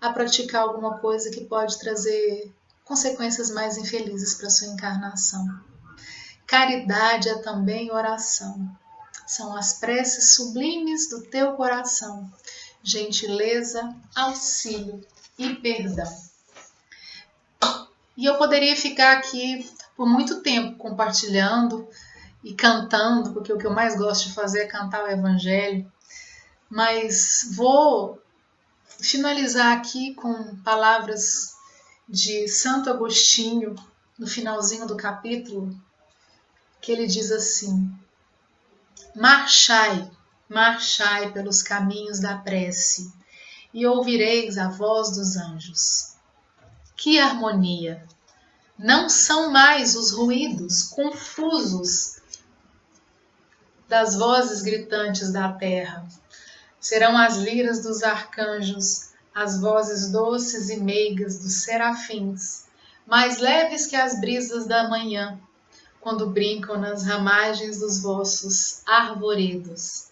a 0.00 0.12
praticar 0.12 0.62
alguma 0.62 0.98
coisa 0.98 1.30
que 1.30 1.44
pode 1.44 1.78
trazer 1.78 2.52
consequências 2.84 3.50
mais 3.50 3.78
infelizes 3.78 4.34
para 4.34 4.50
sua 4.50 4.68
encarnação. 4.68 5.46
Caridade 6.46 7.30
é 7.30 7.38
também 7.38 7.90
oração 7.90 8.70
são 9.26 9.56
as 9.56 9.74
preces 9.74 10.34
sublimes 10.34 11.08
do 11.08 11.22
teu 11.22 11.54
coração, 11.54 12.30
gentileza, 12.82 13.94
auxílio 14.14 15.00
e 15.38 15.54
perdão. 15.54 16.31
E 18.16 18.26
eu 18.26 18.36
poderia 18.36 18.76
ficar 18.76 19.16
aqui 19.16 19.68
por 19.96 20.06
muito 20.06 20.40
tempo 20.40 20.76
compartilhando 20.76 21.88
e 22.44 22.54
cantando, 22.54 23.32
porque 23.32 23.52
o 23.52 23.58
que 23.58 23.66
eu 23.66 23.72
mais 23.72 23.96
gosto 23.96 24.28
de 24.28 24.34
fazer 24.34 24.60
é 24.62 24.66
cantar 24.66 25.04
o 25.04 25.10
Evangelho, 25.10 25.90
mas 26.68 27.54
vou 27.56 28.20
finalizar 29.00 29.76
aqui 29.76 30.14
com 30.14 30.56
palavras 30.58 31.54
de 32.08 32.48
Santo 32.48 32.90
Agostinho, 32.90 33.74
no 34.18 34.26
finalzinho 34.26 34.86
do 34.86 34.96
capítulo, 34.96 35.74
que 36.80 36.92
ele 36.92 37.06
diz 37.06 37.30
assim: 37.30 37.90
Marchai, 39.14 40.10
marchai 40.48 41.32
pelos 41.32 41.62
caminhos 41.62 42.20
da 42.20 42.36
prece, 42.36 43.12
e 43.72 43.86
ouvireis 43.86 44.58
a 44.58 44.68
voz 44.68 45.12
dos 45.12 45.36
anjos. 45.36 46.11
Que 46.96 47.18
harmonia! 47.18 48.06
Não 48.78 49.08
são 49.08 49.50
mais 49.50 49.94
os 49.94 50.12
ruídos 50.12 50.82
confusos 50.84 52.20
das 53.88 54.16
vozes 54.16 54.62
gritantes 54.62 55.32
da 55.32 55.52
terra. 55.52 56.06
Serão 56.80 57.16
as 57.16 57.36
liras 57.36 57.82
dos 57.82 58.02
arcanjos, 58.02 59.10
as 59.34 59.60
vozes 59.60 60.10
doces 60.10 60.68
e 60.70 60.78
meigas 60.78 61.38
dos 61.38 61.62
serafins, 61.62 62.64
mais 63.06 63.38
leves 63.38 63.86
que 63.86 63.96
as 63.96 64.20
brisas 64.20 64.66
da 64.66 64.88
manhã 64.88 65.38
quando 66.02 66.30
brincam 66.30 66.78
nas 66.78 67.04
ramagens 67.04 67.78
dos 67.78 68.02
vossos 68.02 68.82
arvoredos. 68.84 70.08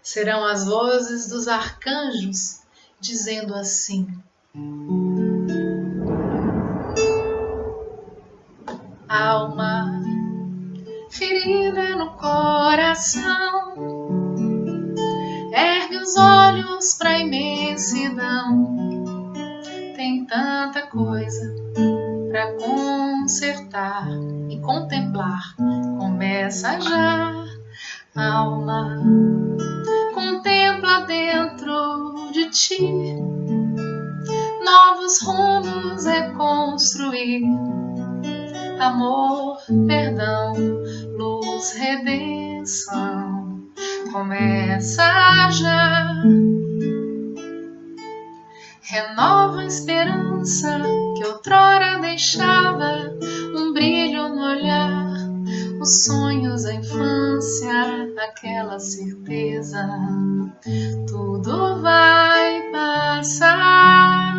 Serão 0.00 0.44
as 0.44 0.64
vozes 0.64 1.26
dos 1.26 1.48
arcanjos 1.48 2.60
dizendo 3.00 3.52
assim: 3.54 4.06
Alma 9.12 10.02
ferida 11.10 11.96
no 11.96 12.12
coração, 12.12 13.74
ergue 15.52 15.98
os 15.98 16.16
olhos 16.16 16.94
para 16.94 17.10
a 17.10 17.18
imensidão. 17.18 18.74
Tem 19.94 20.24
tanta 20.24 20.86
coisa 20.86 21.54
para 22.30 22.54
consertar 22.54 24.08
e 24.48 24.58
contemplar. 24.62 25.56
Começa 25.98 26.80
já, 26.80 27.34
alma, 28.16 28.98
contempla 30.14 31.00
dentro 31.00 32.30
de 32.32 32.48
ti. 32.48 33.14
Novos 34.64 35.20
rumos 35.20 36.06
é 36.06 36.30
construir 36.30 37.42
amor, 38.80 39.58
perdão, 39.86 40.54
luz, 41.16 41.72
redenção. 41.74 43.42
Começa 44.12 45.50
já 45.50 46.22
renova 48.92 49.60
a 49.60 49.66
esperança 49.66 50.82
que 51.16 51.24
outrora 51.24 51.98
deixava 52.00 53.16
um 53.56 53.72
brilho 53.72 54.28
no 54.28 54.42
olhar, 54.42 55.14
os 55.80 56.04
sonhos, 56.04 56.66
a 56.66 56.74
infância, 56.74 57.72
aquela 58.18 58.78
certeza, 58.78 59.88
tudo 61.08 61.80
vai 61.80 62.70
passar. 62.70 64.34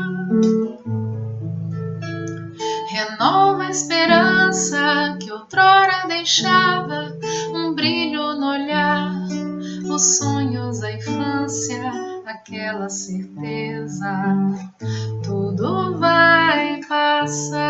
Renova 2.93 3.63
a 3.63 3.69
esperança 3.71 5.17
que 5.19 5.31
outrora 5.31 6.05
deixava 6.07 7.17
um 7.51 7.73
brilho 7.73 8.35
no 8.35 8.51
olhar, 8.51 9.11
os 9.89 10.19
sonhos 10.19 10.79
da 10.79 10.93
infância, 10.93 11.91
aquela 12.27 12.87
certeza, 12.89 14.13
tudo 15.23 15.97
vai 15.97 16.81
passar. 16.87 17.62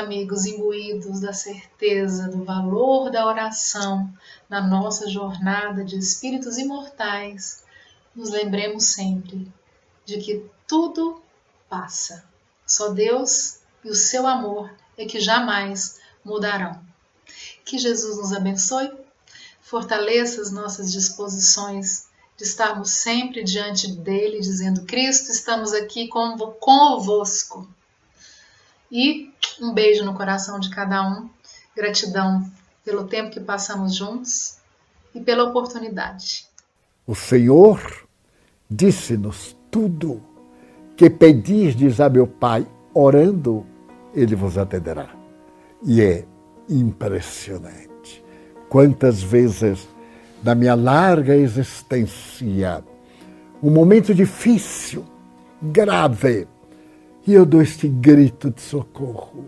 Amigos, 0.00 0.46
imbuídos 0.46 1.20
da 1.20 1.32
certeza 1.32 2.28
do 2.28 2.44
valor 2.44 3.10
da 3.10 3.26
oração 3.26 4.12
na 4.48 4.60
nossa 4.60 5.08
jornada 5.08 5.84
de 5.84 5.96
espíritos 5.96 6.58
imortais, 6.58 7.62
nos 8.14 8.30
lembremos 8.30 8.84
sempre 8.86 9.46
de 10.04 10.18
que 10.18 10.44
tudo 10.66 11.22
passa. 11.68 12.24
Só 12.66 12.88
Deus 12.88 13.58
e 13.84 13.90
o 13.90 13.94
seu 13.94 14.26
amor 14.26 14.70
é 14.96 15.04
que 15.04 15.20
jamais 15.20 16.00
mudarão. 16.24 16.80
Que 17.64 17.78
Jesus 17.78 18.16
nos 18.16 18.32
abençoe, 18.32 18.90
fortaleça 19.60 20.40
as 20.40 20.50
nossas 20.50 20.90
disposições 20.90 22.08
de 22.36 22.44
estarmos 22.44 22.90
sempre 22.90 23.44
diante 23.44 23.86
dele, 23.92 24.40
dizendo: 24.40 24.84
Cristo, 24.86 25.30
estamos 25.30 25.72
aqui 25.72 26.08
convosco. 26.08 27.68
E 28.90 29.30
um 29.62 29.72
beijo 29.72 30.04
no 30.04 30.14
coração 30.14 30.58
de 30.58 30.70
cada 30.70 31.06
um, 31.08 31.28
gratidão 31.76 32.44
pelo 32.84 33.04
tempo 33.04 33.30
que 33.30 33.40
passamos 33.40 33.94
juntos 33.94 34.58
e 35.14 35.20
pela 35.20 35.44
oportunidade. 35.44 36.46
O 37.06 37.14
Senhor 37.14 37.80
disse-nos 38.70 39.56
tudo 39.70 40.22
que 40.96 41.08
pedirdes 41.08 42.00
a 42.00 42.08
meu 42.08 42.26
Pai, 42.26 42.66
orando, 42.92 43.66
ele 44.14 44.34
vos 44.34 44.58
atenderá. 44.58 45.08
E 45.82 46.02
é 46.02 46.24
impressionante. 46.68 48.22
Quantas 48.68 49.22
vezes 49.22 49.88
na 50.42 50.54
minha 50.54 50.74
larga 50.74 51.34
existência, 51.34 52.84
um 53.62 53.70
momento 53.70 54.14
difícil, 54.14 55.04
grave, 55.60 56.46
e 57.26 57.34
eu 57.34 57.44
dou 57.44 57.60
este 57.60 57.86
grito 57.88 58.50
de 58.50 58.60
socorro. 58.60 59.44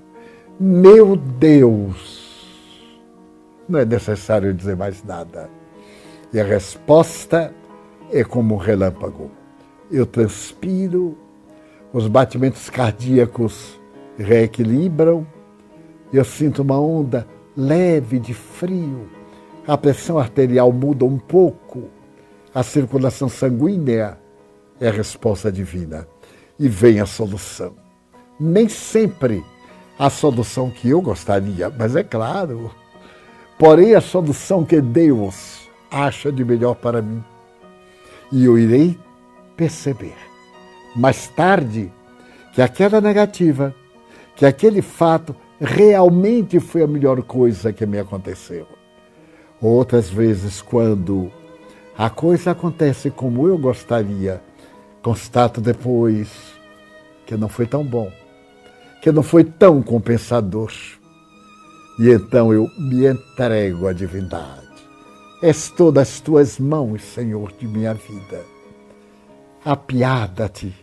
Meu 0.61 1.16
Deus! 1.16 2.20
Não 3.68 3.79
é 3.79 3.85
necessário 3.85 4.53
dizer 4.53 4.77
mais 4.77 5.03
nada. 5.03 5.49
E 6.33 6.41
a 6.41 6.45
resposta 6.45 7.53
é 8.11 8.23
como 8.23 8.55
um 8.55 8.59
relâmpago. 8.59 9.31
Eu 9.91 10.05
transpiro, 10.05 11.16
os 11.93 12.07
batimentos 12.09 12.68
cardíacos 12.68 13.81
reequilibram, 14.18 15.27
eu 16.12 16.25
sinto 16.25 16.62
uma 16.62 16.79
onda 16.79 17.27
leve 17.57 18.18
de 18.18 18.35
frio, 18.35 19.09
a 19.66 19.77
pressão 19.77 20.18
arterial 20.18 20.73
muda 20.73 21.05
um 21.05 21.18
pouco, 21.18 21.85
a 22.55 22.62
circulação 22.62 23.29
sanguínea 23.29 24.18
é 24.81 24.89
a 24.89 24.93
resposta 24.93 25.51
divina 25.51 26.07
e 26.59 26.68
vem 26.68 27.00
a 27.00 27.07
solução. 27.07 27.74
Nem 28.38 28.68
sempre 28.68 29.44
a 29.98 30.11
solução 30.11 30.70
que 30.70 30.88
eu 30.88 31.00
gostaria, 31.00 31.70
mas 31.70 31.94
é 31.94 32.03
claro, 32.03 32.70
porém 33.59 33.94
a 33.94 34.00
solução 34.00 34.64
que 34.64 34.80
Deus 34.80 35.68
acha 35.90 36.32
de 36.32 36.44
melhor 36.44 36.74
para 36.74 37.03
mim. 37.03 37.22
E 38.30 38.44
eu 38.44 38.59
irei 38.59 38.98
perceber 39.57 40.16
mais 40.96 41.28
tarde 41.28 41.92
que 42.53 42.61
aquela 42.61 43.00
negativa, 43.00 43.74
que 44.36 44.44
aquele 44.44 44.82
fato 44.82 45.34
realmente 45.61 46.59
foi 46.59 46.82
a 46.82 46.86
melhor 46.86 47.22
coisa 47.22 47.72
que 47.72 47.86
me 47.86 47.98
aconteceu. 47.98 48.66
Outras 49.61 50.11
vezes, 50.11 50.61
quando 50.61 51.30
a 51.96 52.11
coisa 52.11 52.50
acontece 52.50 53.11
como 53.11 53.46
eu 53.46 53.57
gostaria, 53.57 54.42
constato 55.03 55.61
depois 55.61 56.28
que 57.26 57.36
não 57.36 57.48
foi 57.48 57.66
tão 57.66 57.84
bom, 57.84 58.11
que 59.00 59.11
não 59.11 59.22
foi 59.22 59.44
tão 59.44 59.82
compensador. 59.82 60.72
E 61.98 62.09
então 62.09 62.53
eu 62.53 62.70
me 62.78 63.07
entrego 63.07 63.86
à 63.86 63.92
divindade. 63.92 64.62
Estou 65.42 65.92
nas 65.92 66.20
tuas 66.20 66.59
mãos, 66.59 67.03
Senhor 67.03 67.53
de 67.59 67.66
minha 67.66 67.94
vida. 67.94 68.44
Apiada-te 69.64 70.74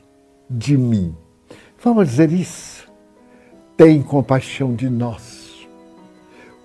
de 0.49 0.77
mim. 0.77 1.15
Vamos 1.81 2.09
dizer 2.09 2.31
isso 2.31 2.79
tem 3.79 4.01
compaixão 4.01 4.75
de 4.75 4.89
nós. 4.89 5.65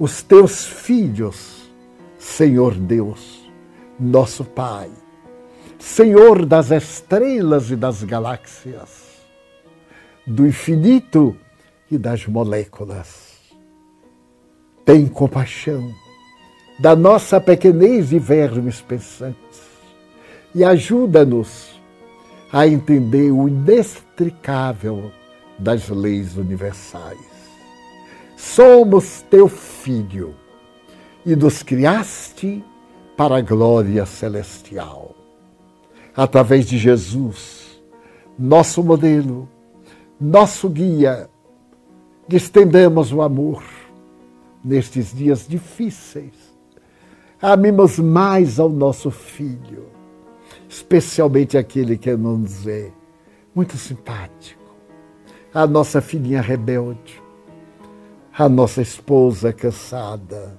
Os 0.00 0.20
teus 0.20 0.66
filhos, 0.66 1.70
Senhor 2.18 2.74
Deus, 2.74 3.48
nosso 4.00 4.42
Pai, 4.44 4.90
Senhor 5.84 6.46
das 6.46 6.70
estrelas 6.70 7.70
e 7.70 7.76
das 7.76 8.02
galáxias, 8.02 9.20
do 10.26 10.44
infinito 10.46 11.36
e 11.88 11.98
das 11.98 12.26
moléculas. 12.26 13.34
Tem 14.82 15.06
compaixão 15.06 15.94
da 16.80 16.96
nossa 16.96 17.38
pequenez 17.38 18.12
e 18.12 18.18
vermes 18.18 18.80
pensantes 18.80 19.60
e 20.54 20.64
ajuda-nos 20.64 21.78
a 22.50 22.66
entender 22.66 23.30
o 23.30 23.46
inextricável 23.46 25.12
das 25.58 25.90
leis 25.90 26.36
universais. 26.36 27.20
Somos 28.36 29.20
teu 29.30 29.48
filho 29.48 30.34
e 31.26 31.36
nos 31.36 31.62
criaste 31.62 32.64
para 33.16 33.36
a 33.36 33.42
glória 33.42 34.04
celestial. 34.06 35.23
Através 36.16 36.66
de 36.66 36.78
Jesus, 36.78 37.82
nosso 38.38 38.82
modelo, 38.82 39.48
nosso 40.20 40.68
guia, 40.68 41.28
lhe 42.28 42.36
estendamos 42.36 43.12
o 43.12 43.20
amor 43.20 43.62
nestes 44.64 45.12
dias 45.12 45.46
difíceis. 45.46 46.32
Amemos 47.42 47.98
mais 47.98 48.58
ao 48.58 48.70
nosso 48.70 49.10
filho, 49.10 49.86
especialmente 50.68 51.58
aquele 51.58 51.98
que 51.98 52.14
nos 52.16 52.66
é 52.66 52.90
muito 53.54 53.76
simpático, 53.76 54.62
a 55.52 55.66
nossa 55.66 56.00
filhinha 56.00 56.40
rebelde, 56.40 57.22
a 58.36 58.48
nossa 58.48 58.80
esposa 58.80 59.52
cansada, 59.52 60.58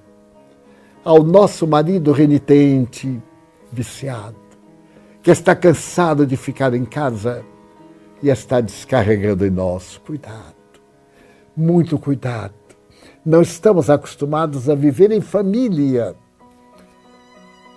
ao 1.04 1.22
nosso 1.22 1.66
marido 1.66 2.12
renitente, 2.12 3.20
viciado, 3.70 4.45
que 5.26 5.32
está 5.32 5.56
cansado 5.56 6.24
de 6.24 6.36
ficar 6.36 6.72
em 6.72 6.84
casa 6.84 7.44
e 8.22 8.28
está 8.28 8.60
descarregando 8.60 9.44
em 9.44 9.50
nós. 9.50 10.00
Cuidado, 10.06 10.54
muito 11.56 11.98
cuidado. 11.98 12.54
Não 13.24 13.42
estamos 13.42 13.90
acostumados 13.90 14.70
a 14.70 14.76
viver 14.76 15.10
em 15.10 15.20
família. 15.20 16.14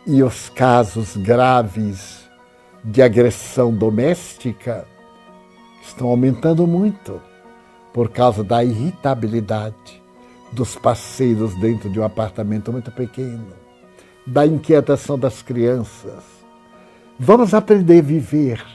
E 0.06 0.22
os 0.22 0.47
casos 0.50 1.18
graves 1.18 2.30
de 2.84 3.02
agressão 3.02 3.74
doméstica 3.74 4.86
estão 5.82 6.08
aumentando 6.08 6.68
muito 6.68 7.20
por 7.91 8.12
causa 8.12 8.43
da 8.43 8.64
irritabilidade 8.64 10.04
dos 10.52 10.76
parceiros 10.76 11.56
dentro 11.56 11.89
de 11.89 12.00
um 12.00 12.04
apartamento 12.04 12.72
muito 12.72 12.91
pequeno, 12.91 13.54
da 14.28 14.45
inquietação 14.45 15.18
das 15.18 15.41
crianças. 15.41 16.39
Vamos 17.22 17.53
aprender 17.53 17.99
a 17.99 18.01
viver 18.01 18.65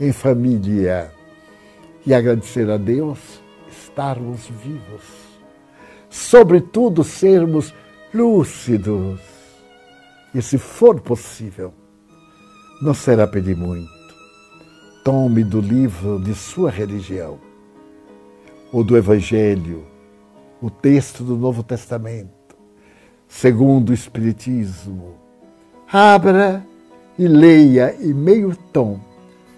em 0.00 0.10
família 0.10 1.12
e 2.06 2.14
agradecer 2.14 2.70
a 2.70 2.78
Deus 2.78 3.18
estarmos 3.70 4.46
vivos. 4.46 5.02
Sobretudo, 6.08 7.04
sermos 7.04 7.74
lúcidos. 8.14 9.20
E 10.34 10.40
se 10.40 10.56
for 10.56 10.98
possível, 11.02 11.74
não 12.80 12.94
será 12.94 13.26
pedir 13.26 13.54
muito. 13.54 13.90
Tome 15.04 15.44
do 15.44 15.60
livro 15.60 16.18
de 16.18 16.34
sua 16.34 16.70
religião 16.70 17.38
ou 18.72 18.82
do 18.82 18.96
Evangelho, 18.96 19.86
o 20.62 20.70
texto 20.70 21.22
do 21.22 21.36
Novo 21.36 21.62
Testamento, 21.62 22.56
segundo 23.28 23.90
o 23.90 23.94
Espiritismo. 23.94 25.14
Abra 25.92 26.66
e 27.18 27.26
leia 27.26 27.94
em 28.00 28.12
meio 28.12 28.56
tom 28.72 29.00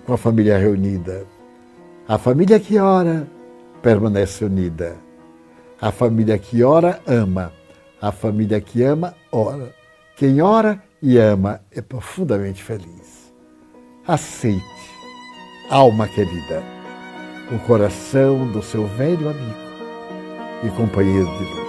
com 0.07 0.13
a 0.13 0.17
família 0.17 0.59
reunida. 0.59 1.27
A 2.07 2.19
família 2.19 2.59
que 2.59 2.79
ora 2.79 3.27
permanece 3.83 4.45
unida. 4.45 4.97
A 5.81 5.93
família 5.93 6.39
que 6.39 6.63
ora 6.63 7.01
ama. 7.07 7.53
A 8.01 8.13
família 8.13 8.61
que 8.61 8.83
ama 8.83 9.15
ora. 9.31 9.75
Quem 10.17 10.41
ora 10.41 10.83
e 11.03 11.19
ama 11.19 11.61
é 11.71 11.81
profundamente 11.81 12.63
feliz. 12.63 13.33
Aceite, 14.07 14.65
alma 15.69 16.09
querida 16.09 16.79
o 17.51 17.59
coração 17.61 18.47
do 18.53 18.63
seu 18.63 18.87
velho 18.87 19.29
amigo 19.29 19.59
e 20.63 20.69
companheiro 20.71 21.27
de 21.39 21.45
lutas. 21.45 21.68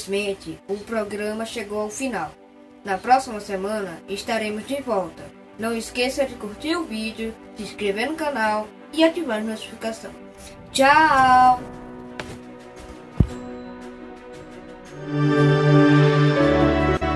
Infelizmente, 0.00 0.58
o 0.66 0.76
programa 0.76 1.44
chegou 1.44 1.82
ao 1.82 1.90
final. 1.90 2.30
Na 2.82 2.96
próxima 2.96 3.38
semana 3.38 3.98
estaremos 4.08 4.66
de 4.66 4.80
volta. 4.80 5.22
Não 5.58 5.76
esqueça 5.76 6.24
de 6.24 6.34
curtir 6.36 6.74
o 6.74 6.84
vídeo, 6.84 7.34
se 7.54 7.64
inscrever 7.64 8.08
no 8.08 8.16
canal 8.16 8.66
e 8.94 9.04
ativar 9.04 9.38
a 9.38 9.42
notificação. 9.42 10.10
Tchau! 10.72 11.60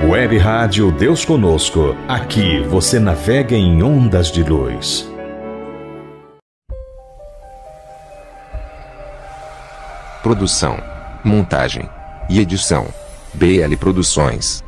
Web 0.07 0.37
Rádio 0.37 0.93
Deus 0.93 1.25
Conosco. 1.25 1.97
Aqui 2.07 2.61
você 2.65 3.01
navega 3.01 3.57
em 3.57 3.83
ondas 3.83 4.31
de 4.31 4.43
luz. 4.43 5.09
Produção, 10.23 10.77
montagem 11.25 11.89
e 12.29 12.41
edição: 12.41 12.87
BL 13.35 13.77
Produções. 13.79 14.65